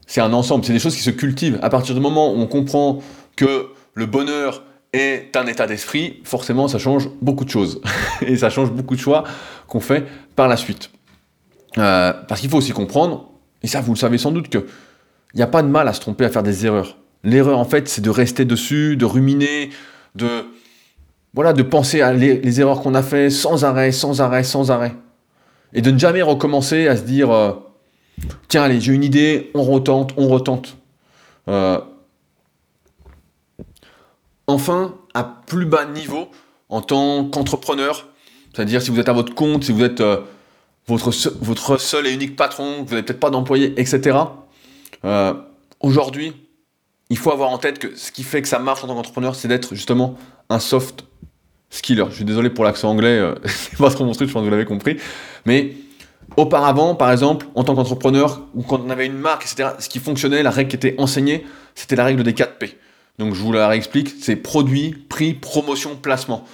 [0.06, 1.58] C'est un ensemble, c'est des choses qui se cultivent.
[1.62, 3.00] À partir du moment où on comprend
[3.36, 4.62] que le bonheur
[4.92, 7.80] est un état d'esprit, forcément ça change beaucoup de choses.
[8.20, 9.24] et ça change beaucoup de choix
[9.66, 10.06] qu'on fait
[10.36, 10.90] par la suite.
[11.78, 13.30] Euh, parce qu'il faut aussi comprendre,
[13.62, 14.64] et ça vous le savez sans doute, qu'il
[15.34, 16.98] n'y a pas de mal à se tromper, à faire des erreurs.
[17.24, 19.70] L'erreur en fait c'est de rester dessus, de ruminer,
[20.14, 20.44] de,
[21.34, 24.94] voilà, de penser à les, erreurs qu'on a fait sans arrêt, sans arrêt, sans arrêt.
[25.72, 27.52] Et de ne jamais recommencer à se dire, euh,
[28.48, 30.76] tiens allez, j'ai une idée, on retente, on retente.
[31.48, 31.78] Euh,
[34.50, 36.30] Enfin, à plus bas niveau,
[36.70, 38.08] en tant qu'entrepreneur,
[38.54, 40.22] c'est-à-dire si vous êtes à votre compte, si vous êtes euh,
[40.86, 41.10] votre,
[41.42, 44.16] votre seul et unique patron, vous n'avez peut-être pas d'employé, etc.
[45.80, 46.32] Aujourd'hui,
[47.10, 49.34] il faut avoir en tête que ce qui fait que ça marche en tant qu'entrepreneur,
[49.34, 50.16] c'est d'être justement
[50.50, 51.04] un soft
[51.70, 52.04] skiller.
[52.10, 54.44] Je suis désolé pour l'accent anglais, euh, c'est pas trop mon truc, je pense que
[54.44, 54.98] vous l'avez compris.
[55.46, 55.74] Mais
[56.36, 59.98] auparavant, par exemple, en tant qu'entrepreneur, ou quand on avait une marque, etc., ce qui
[59.98, 62.76] fonctionnait, la règle qui était enseignée, c'était la règle des 4 P.
[63.18, 66.44] Donc je vous la réexplique, c'est produit, prix, promotion, placement.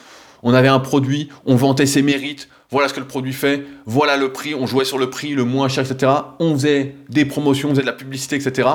[0.43, 4.17] On avait un produit, on vantait ses mérites, voilà ce que le produit fait, voilà
[4.17, 6.13] le prix, on jouait sur le prix, le moins cher, etc.
[6.39, 8.69] On faisait des promotions, on faisait de la publicité, etc.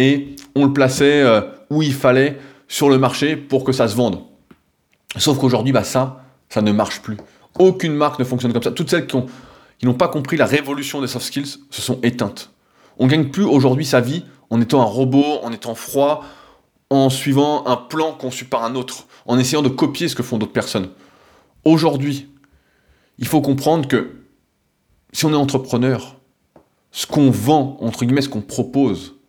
[0.00, 2.38] Et on le plaçait euh, où il fallait
[2.68, 4.22] sur le marché pour que ça se vende.
[5.18, 7.18] Sauf qu'aujourd'hui, bah ça, ça ne marche plus.
[7.58, 8.72] Aucune marque ne fonctionne comme ça.
[8.72, 9.18] Toutes celles qui,
[9.82, 12.50] n'ont pas compris la révolution des soft skills se sont éteintes.
[12.98, 16.24] On gagne plus aujourd'hui sa vie en étant un robot, en étant froid,
[16.88, 20.38] en suivant un plan conçu par un autre, en essayant de copier ce que font
[20.38, 20.88] d'autres personnes.
[21.66, 22.26] Aujourd'hui,
[23.18, 24.12] il faut comprendre que
[25.12, 26.16] si on est entrepreneur,
[26.90, 29.19] ce qu'on vend, entre guillemets, ce qu'on propose,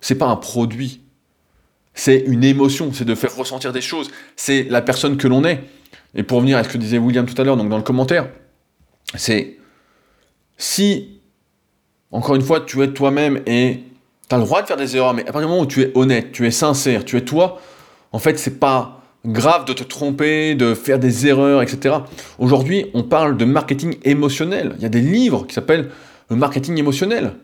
[0.00, 1.00] c'est pas un produit,
[1.94, 5.64] c'est une émotion, c'est de faire ressentir des choses, c'est la personne que l'on est.
[6.14, 8.28] Et pour revenir à ce que disait William tout à l'heure, donc dans le commentaire,
[9.14, 9.56] c'est
[10.56, 11.20] si,
[12.10, 13.80] encore une fois, tu es toi-même et
[14.28, 15.82] tu as le droit de faire des erreurs, mais à partir du moment où tu
[15.82, 17.60] es honnête, tu es sincère, tu es toi,
[18.12, 21.96] en fait, c'est pas grave de te tromper, de faire des erreurs, etc.
[22.38, 24.74] Aujourd'hui, on parle de marketing émotionnel.
[24.76, 25.90] Il y a des livres qui s'appellent
[26.30, 27.34] le marketing émotionnel.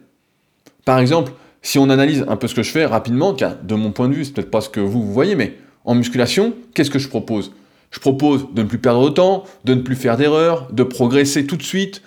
[0.85, 1.33] Par exemple,
[1.63, 4.25] si on analyse un peu ce que je fais rapidement, de mon point de vue,
[4.25, 7.53] c'est peut-être pas ce que vous, voyez, mais en musculation, qu'est-ce que je propose?
[7.93, 11.47] Je propose de ne plus perdre de temps, de ne plus faire d'erreurs, de progresser
[11.47, 12.03] tout de suite,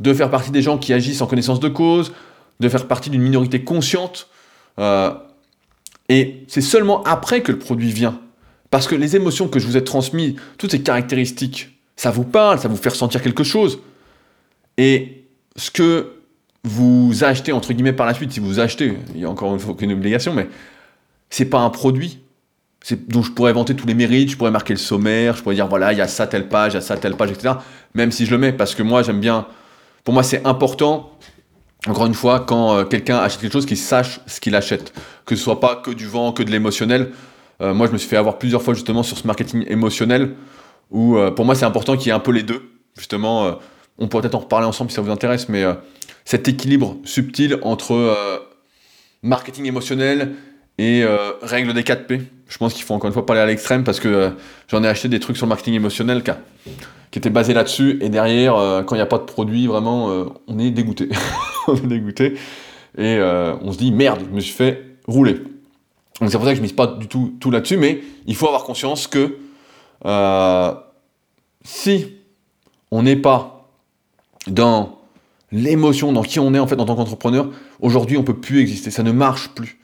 [0.00, 2.12] de faire partie des gens qui agissent en connaissance de cause,
[2.58, 4.28] de faire partie d'une minorité consciente.
[4.78, 5.12] Euh,
[6.08, 8.20] et c'est seulement après que le produit vient.
[8.70, 12.58] Parce que les émotions que je vous ai transmises, toutes ces caractéristiques, ça vous parle,
[12.58, 13.80] ça vous fait ressentir quelque chose.
[14.78, 15.24] Et
[15.56, 16.19] ce que
[16.64, 19.60] vous achetez, entre guillemets, par la suite, si vous achetez, il y a encore une,
[19.60, 20.48] fois une obligation, mais
[21.30, 22.20] c'est pas un produit.
[23.08, 25.68] dont je pourrais vanter tous les mérites, je pourrais marquer le sommaire, je pourrais dire
[25.68, 27.54] voilà, il y a ça, telle page, il y a ça, telle page, etc.
[27.94, 29.46] Même si je le mets, parce que moi, j'aime bien.
[30.04, 31.10] Pour moi, c'est important
[31.86, 34.92] encore une fois, quand euh, quelqu'un achète quelque chose, qu'il sache ce qu'il achète.
[35.24, 37.12] Que ce soit pas que du vent, que de l'émotionnel.
[37.62, 40.34] Euh, moi, je me suis fait avoir plusieurs fois justement sur ce marketing émotionnel,
[40.90, 42.62] où euh, pour moi, c'est important qu'il y ait un peu les deux.
[42.98, 43.58] Justement,
[43.98, 45.64] on pourrait peut-être en reparler ensemble si ça vous intéresse, mais
[46.30, 48.46] cet équilibre subtil entre
[49.24, 50.36] marketing émotionnel
[50.78, 51.04] et
[51.42, 52.20] règle des 4 P.
[52.46, 54.30] Je pense qu'il faut encore une fois parler à l'extrême parce que
[54.68, 56.22] j'en ai acheté des trucs sur marketing émotionnel
[57.10, 57.98] qui était basé là-dessus.
[58.00, 61.08] Et derrière, euh, quand il n'y a pas de produit, vraiment, euh, on est dégoûté.
[61.66, 62.34] on est dégoûté.
[62.96, 65.34] Et euh, on se dit, merde, je me suis fait rouler.
[66.20, 68.36] Donc c'est pour ça que je ne mise pas du tout, tout là-dessus, mais il
[68.36, 69.38] faut avoir conscience que
[71.64, 72.14] si
[72.90, 73.70] on n'est pas
[74.46, 74.99] dans
[75.52, 78.90] l'émotion, dans qui on est en fait en tant qu'entrepreneur, aujourd'hui on peut plus exister,
[78.90, 79.78] ça ne marche plus.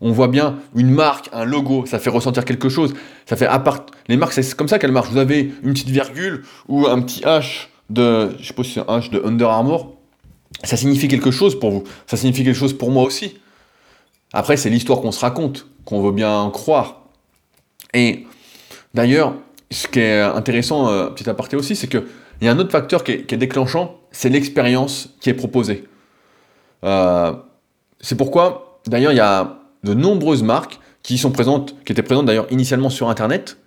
[0.00, 2.92] On voit bien une marque, un logo, ça fait ressentir quelque chose.
[3.24, 3.88] Ça fait appart...
[4.08, 5.10] Les marques, c'est comme ça qu'elles marchent.
[5.10, 8.80] Vous avez une petite virgule ou un petit H de, je sais pas si c'est
[8.80, 9.96] un H de Under Armour.
[10.64, 11.84] Ça signifie quelque chose pour vous.
[12.08, 13.38] Ça signifie quelque chose pour moi aussi.
[14.32, 17.02] Après, c'est l'histoire qu'on se raconte, qu'on veut bien croire.
[17.94, 18.26] Et
[18.94, 19.34] d'ailleurs,
[19.70, 22.04] ce qui est intéressant, euh, petit aparté aussi, c'est qu'il
[22.40, 25.88] y a un autre facteur qui est, déclenchant, c'est l'expérience qui est proposée.
[26.84, 27.32] Euh,
[28.00, 32.26] c'est pourquoi, d'ailleurs, il y a de nombreuses marques qui sont présentes, qui étaient présentes
[32.26, 33.58] d'ailleurs initialement sur Internet,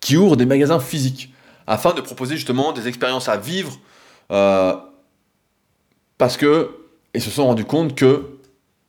[0.00, 1.32] qui ouvrent des magasins physiques
[1.66, 3.78] afin de proposer justement des expériences à vivre,
[4.30, 4.74] euh,
[6.18, 6.70] parce que
[7.14, 8.38] ils se sont rendus compte que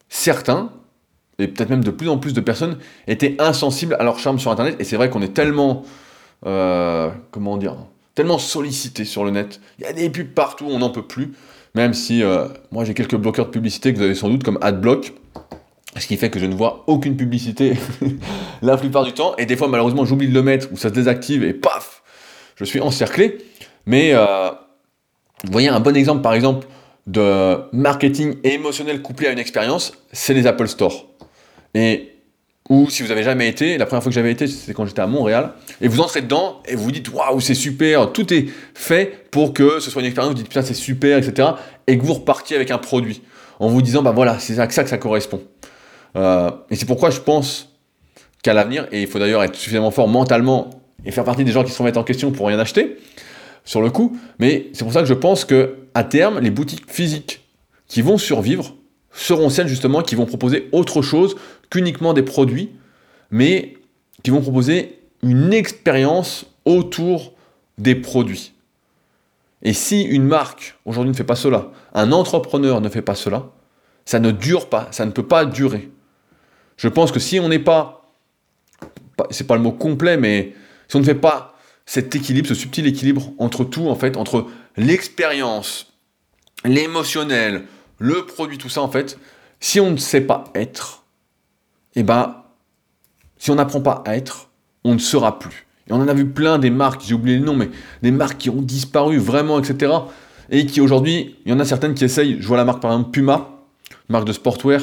[0.10, 0.72] certains,
[1.40, 4.52] et peut-être même de plus en plus de personnes, étaient insensibles à leur charme sur
[4.52, 4.78] Internet.
[4.80, 5.84] Et c'est vrai qu'on est tellement,
[6.46, 7.76] euh, comment dire,
[8.16, 9.60] tellement sollicité sur le net.
[9.80, 11.34] Il y a des pubs partout, on n'en peut plus.
[11.76, 14.60] Même si euh, moi j'ai quelques bloqueurs de publicité que vous avez sans doute comme
[14.62, 15.14] AdBlock,
[15.98, 17.74] ce qui fait que je ne vois aucune publicité
[18.62, 19.36] la plupart du temps.
[19.38, 22.04] Et des fois malheureusement j'oublie de le mettre ou ça se désactive et paf,
[22.56, 23.40] je suis encerclé.
[23.88, 24.52] Mais euh,
[25.50, 26.68] voyez un bon exemple par exemple
[27.08, 31.08] de marketing émotionnel couplé à une expérience, c'est les Apple Store.
[31.74, 32.13] Et
[32.74, 35.02] ou si vous avez jamais été, la première fois que j'avais été, c'était quand j'étais
[35.02, 38.48] à Montréal, et vous entrez dedans et vous vous dites waouh, c'est super, tout est
[38.74, 41.50] fait pour que ce soit une expérience, vous dites putain, c'est super, etc.
[41.86, 43.22] Et que vous repartiez avec un produit
[43.60, 45.44] en vous disant bah voilà, c'est à ça que ça correspond.
[46.16, 47.78] Euh, et c'est pourquoi je pense
[48.42, 50.72] qu'à l'avenir, et il faut d'ailleurs être suffisamment fort mentalement
[51.06, 52.98] et faire partie des gens qui se remettent en question pour rien acheter
[53.66, 56.92] sur le coup, mais c'est pour ça que je pense que à terme, les boutiques
[56.92, 57.42] physiques
[57.88, 58.74] qui vont survivre
[59.14, 61.36] seront celles justement qui vont proposer autre chose
[61.70, 62.72] qu'uniquement des produits,
[63.32, 63.78] mais
[64.24, 67.34] qui vont proposer une expérience autour
[67.78, 68.54] des produits.
[69.62, 73.52] Et si une marque aujourd'hui ne fait pas cela, un entrepreneur ne fait pas cela,
[74.06, 75.90] ça ne dure pas, ça ne peut pas durer.
[76.76, 78.14] Je pense que si on n'est pas,
[79.30, 80.54] c'est pas le mot complet, mais
[80.90, 81.56] si on ne fait pas
[81.86, 85.94] cet équilibre, ce subtil équilibre entre tout, en fait, entre l'expérience,
[86.66, 87.64] l'émotionnel,
[88.00, 89.18] le produit, tout ça, en fait,
[89.60, 91.04] si on ne sait pas être,
[91.96, 92.44] eh ben,
[93.38, 94.50] si on n'apprend pas à être,
[94.84, 95.66] on ne sera plus.
[95.88, 97.70] Et on en a vu plein des marques, j'ai oublié le nom, mais
[98.02, 99.92] des marques qui ont disparu vraiment, etc.
[100.50, 102.92] Et qui aujourd'hui, il y en a certaines qui essayent, je vois la marque par
[102.92, 103.50] exemple Puma,
[104.10, 104.82] marque de sportwear,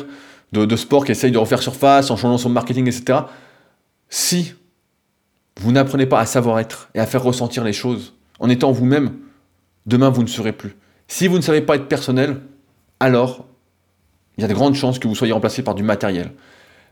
[0.53, 3.21] de, de sport qui essaye de refaire surface en changeant son marketing, etc.
[4.09, 4.55] Si
[5.61, 9.13] vous n'apprenez pas à savoir être et à faire ressentir les choses en étant vous-même,
[9.87, 10.77] demain vous ne serez plus.
[11.07, 12.41] Si vous ne savez pas être personnel,
[13.01, 13.47] alors
[14.37, 16.33] il y a de grandes chances que vous soyez remplacé par du matériel.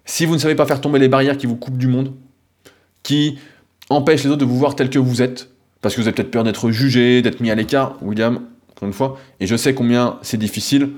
[0.05, 2.13] Si vous ne savez pas faire tomber les barrières qui vous coupent du monde,
[3.03, 3.39] qui
[3.89, 5.49] empêchent les autres de vous voir tel que vous êtes,
[5.81, 8.41] parce que vous avez peut-être peur d'être jugé, d'être mis à l'écart, William,
[8.71, 10.91] encore une fois, et je sais combien c'est difficile.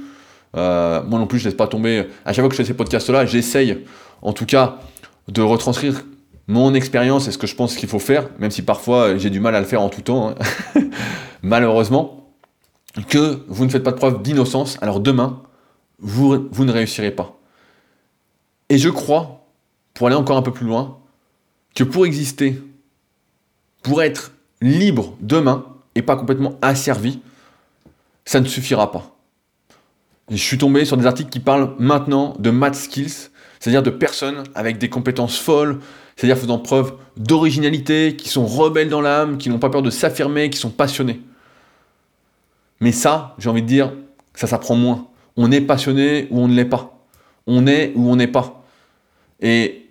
[0.57, 2.07] Euh, moi non plus, je ne laisse pas tomber.
[2.25, 3.85] À chaque fois que je fais ces podcasts-là, j'essaye,
[4.23, 4.81] en tout cas,
[5.29, 6.03] de retranscrire
[6.49, 9.39] mon expérience et ce que je pense qu'il faut faire, même si parfois j'ai du
[9.39, 10.81] mal à le faire en tout temps, hein.
[11.43, 12.20] malheureusement,
[13.09, 15.43] que vous ne faites pas de preuve d'innocence, alors demain,
[15.99, 17.39] vous, ne réussirez pas.
[18.69, 19.47] Et je crois,
[19.95, 20.99] pour aller encore un peu plus loin,
[21.75, 22.61] que pour exister,
[23.83, 27.21] pour être libre demain et pas complètement asservi,
[28.25, 29.17] ça ne suffira pas.
[30.31, 34.45] je suis tombé sur des articles qui parlent maintenant de math skills, c'est-à-dire de personnes
[34.55, 35.81] avec des compétences folles,
[36.17, 40.51] c'est-à-dire faisant preuve d'originalité, qui sont rebelles dans l'âme, qui n'ont pas peur de s'affirmer,
[40.51, 41.21] qui sont passionnés.
[42.81, 43.93] Mais ça, j'ai envie de dire,
[44.35, 45.09] ça s'apprend moins.
[45.37, 47.07] On est passionné ou on ne l'est pas.
[47.47, 48.65] On est ou on n'est pas.
[49.41, 49.91] Et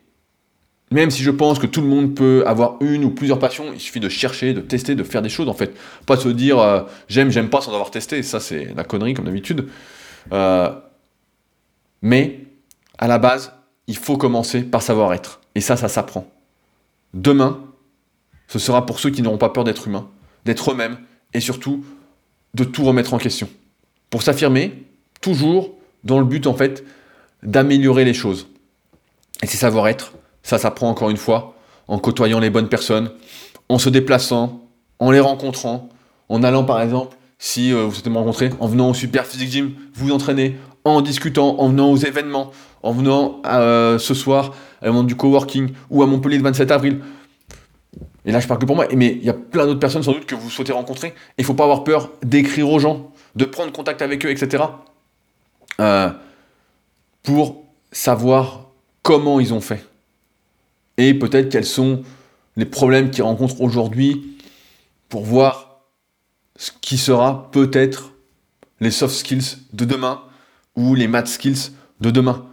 [0.92, 3.80] même si je pense que tout le monde peut avoir une ou plusieurs passions, il
[3.80, 5.76] suffit de chercher, de tester, de faire des choses en fait.
[6.06, 8.24] Pas se dire euh, j'aime, j'aime pas sans avoir testé.
[8.24, 9.68] Ça, c'est la connerie comme d'habitude.
[10.32, 10.70] Euh,
[12.02, 12.46] mais
[12.98, 13.54] à la base,
[13.88, 15.42] il faut commencer par savoir être.
[15.56, 16.28] Et ça, ça s'apprend.
[17.14, 17.60] Demain,
[18.48, 20.08] ce sera pour ceux qui n'auront pas peur d'être humains,
[20.46, 20.98] d'être eux-mêmes
[21.34, 21.84] et surtout
[22.54, 23.50] de tout remettre en question.
[24.10, 24.84] Pour s'affirmer,
[25.22, 25.72] toujours
[26.04, 26.84] dans le but en fait
[27.44, 28.48] d'améliorer les choses.
[29.42, 31.56] Et c'est savoir-être, ça s'apprend encore une fois
[31.88, 33.12] en côtoyant les bonnes personnes,
[33.68, 34.62] en se déplaçant,
[35.00, 35.90] en les rencontrant,
[36.28, 39.50] en allant par exemple, si euh, vous souhaitez me rencontrer, en venant au Super Physique
[39.50, 42.52] Gym, vous entraîner, en discutant, en venant aux événements,
[42.84, 47.00] en venant euh, ce soir à l'événement du coworking ou à Montpellier le 27 avril.
[48.30, 50.12] Et là, je parle que pour moi, mais il y a plein d'autres personnes sans
[50.12, 51.16] doute que vous souhaitez rencontrer.
[51.40, 54.66] Il ne faut pas avoir peur d'écrire aux gens, de prendre contact avec eux, etc.
[55.80, 56.12] Euh,
[57.24, 58.68] pour savoir
[59.02, 59.84] comment ils ont fait.
[60.98, 62.04] Et peut-être quels sont
[62.56, 64.38] les problèmes qu'ils rencontrent aujourd'hui
[65.10, 65.80] pour voir
[66.56, 68.12] ce qui sera peut-être
[68.80, 70.22] les soft skills de demain
[70.76, 72.46] ou les math skills de demain.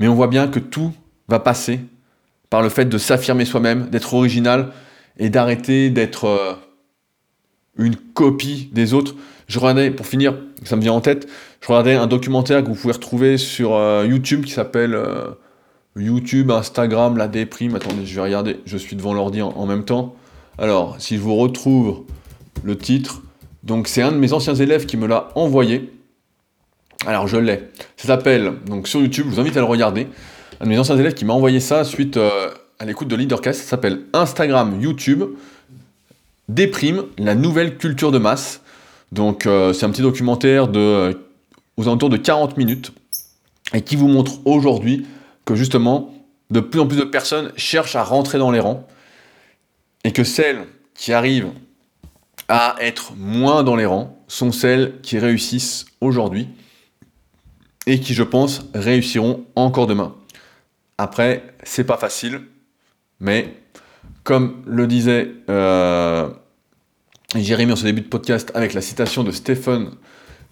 [0.00, 0.94] Mais on voit bien que tout
[1.28, 1.80] va passer
[2.48, 4.72] par le fait de s'affirmer soi-même, d'être original
[5.18, 6.54] et d'arrêter d'être euh,
[7.76, 9.14] une copie des autres.
[9.46, 11.26] Je regardais, pour finir, ça me vient en tête,
[11.60, 15.30] je regardais un documentaire que vous pouvez retrouver sur euh, YouTube qui s'appelle euh,
[15.96, 17.74] YouTube, Instagram, la déprime.
[17.74, 20.14] Attendez, je vais regarder, je suis devant l'ordi en, même temps.
[20.58, 22.04] Alors, si je vous retrouve
[22.62, 23.22] le titre,
[23.62, 25.92] donc c'est un de mes anciens élèves qui me l'a envoyé.
[27.06, 27.68] Alors je l'ai.
[27.96, 30.08] Ça s'appelle, donc sur YouTube, je vous invite à le regarder.
[30.60, 32.18] Un de mes anciens élèves qui m'a envoyé ça suite
[32.78, 35.24] à l'écoute de Leadercast, ça s'appelle Instagram, YouTube,
[36.48, 38.60] déprime la nouvelle culture de masse.
[39.10, 41.14] Donc euh, c'est un petit documentaire de euh,
[41.76, 42.92] aux alentours de 40 minutes
[43.74, 45.06] et qui vous montre aujourd'hui
[45.44, 46.14] que justement
[46.50, 48.86] de plus en plus de personnes cherchent à rentrer dans les rangs
[50.04, 51.50] et que celles qui arrivent
[52.48, 56.48] à être moins dans les rangs sont celles qui réussissent aujourd'hui
[57.86, 60.14] et qui je pense réussiront encore demain.
[60.96, 62.40] Après, c'est pas facile,
[63.20, 63.54] mais
[64.24, 66.28] comme le disait euh,
[67.34, 69.90] Jérémy en ce début de podcast avec la citation de Stephen,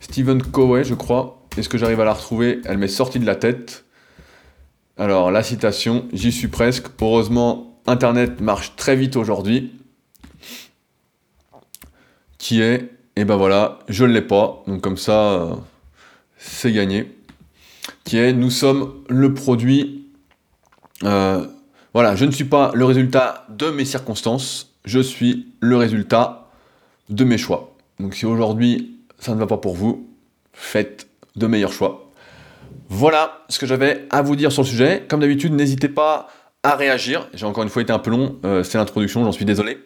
[0.00, 1.46] Stephen Covey, je crois.
[1.56, 2.60] Est-ce que j'arrive à la retrouver?
[2.64, 3.84] Elle m'est sortie de la tête.
[4.98, 6.86] Alors, la citation, j'y suis presque.
[7.00, 9.72] Heureusement, Internet marche très vite aujourd'hui.
[12.38, 12.74] Qui est,
[13.16, 14.62] et eh ben voilà, je ne l'ai pas.
[14.66, 15.54] Donc comme ça, euh,
[16.36, 17.10] c'est gagné.
[18.04, 20.06] Qui est, nous sommes le produit.
[21.04, 21.46] Euh,
[21.97, 24.74] voilà, je ne suis pas le résultat de mes circonstances.
[24.84, 26.51] Je suis le résultat
[27.09, 27.74] de mes choix.
[27.99, 30.07] Donc si aujourd'hui ça ne va pas pour vous,
[30.53, 32.11] faites de meilleurs choix.
[32.90, 35.07] Voilà ce que j'avais à vous dire sur le sujet.
[35.09, 36.28] Comme d'habitude, n'hésitez pas
[36.62, 37.30] à réagir.
[37.32, 39.78] J'ai encore une fois été un peu long, euh, c'est l'introduction, j'en suis désolé.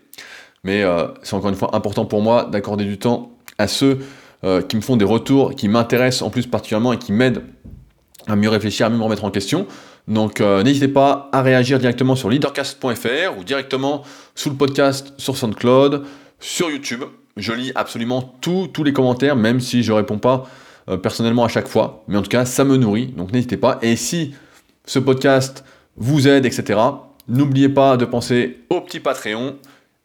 [0.64, 4.00] Mais euh, c'est encore une fois important pour moi d'accorder du temps à ceux
[4.42, 7.44] euh, qui me font des retours, qui m'intéressent en plus particulièrement et qui m'aident
[8.26, 9.68] à mieux réfléchir, à mieux me remettre en question.
[10.08, 14.02] Donc n'hésitez pas à réagir directement sur leadercast.fr ou directement
[14.34, 16.04] sous le podcast sur SoundCloud,
[16.40, 17.04] sur YouTube.
[17.36, 20.48] Je lis absolument tous les commentaires, même si je ne réponds pas
[20.88, 22.04] euh, personnellement à chaque fois.
[22.08, 23.78] Mais en tout cas, ça me nourrit, donc n'hésitez pas.
[23.82, 24.34] Et si
[24.86, 25.64] ce podcast
[25.96, 26.80] vous aide, etc.,
[27.28, 29.56] n'oubliez pas de penser au petit Patreon.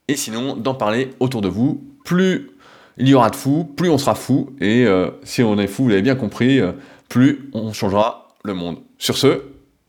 [0.07, 1.83] Et sinon, d'en parler autour de vous.
[2.03, 2.51] Plus
[2.97, 4.51] il y aura de fous, plus on sera fou.
[4.61, 6.73] Et euh, si on est fou, vous l'avez bien compris, euh,
[7.09, 8.77] plus on changera le monde.
[8.99, 9.41] Sur ce,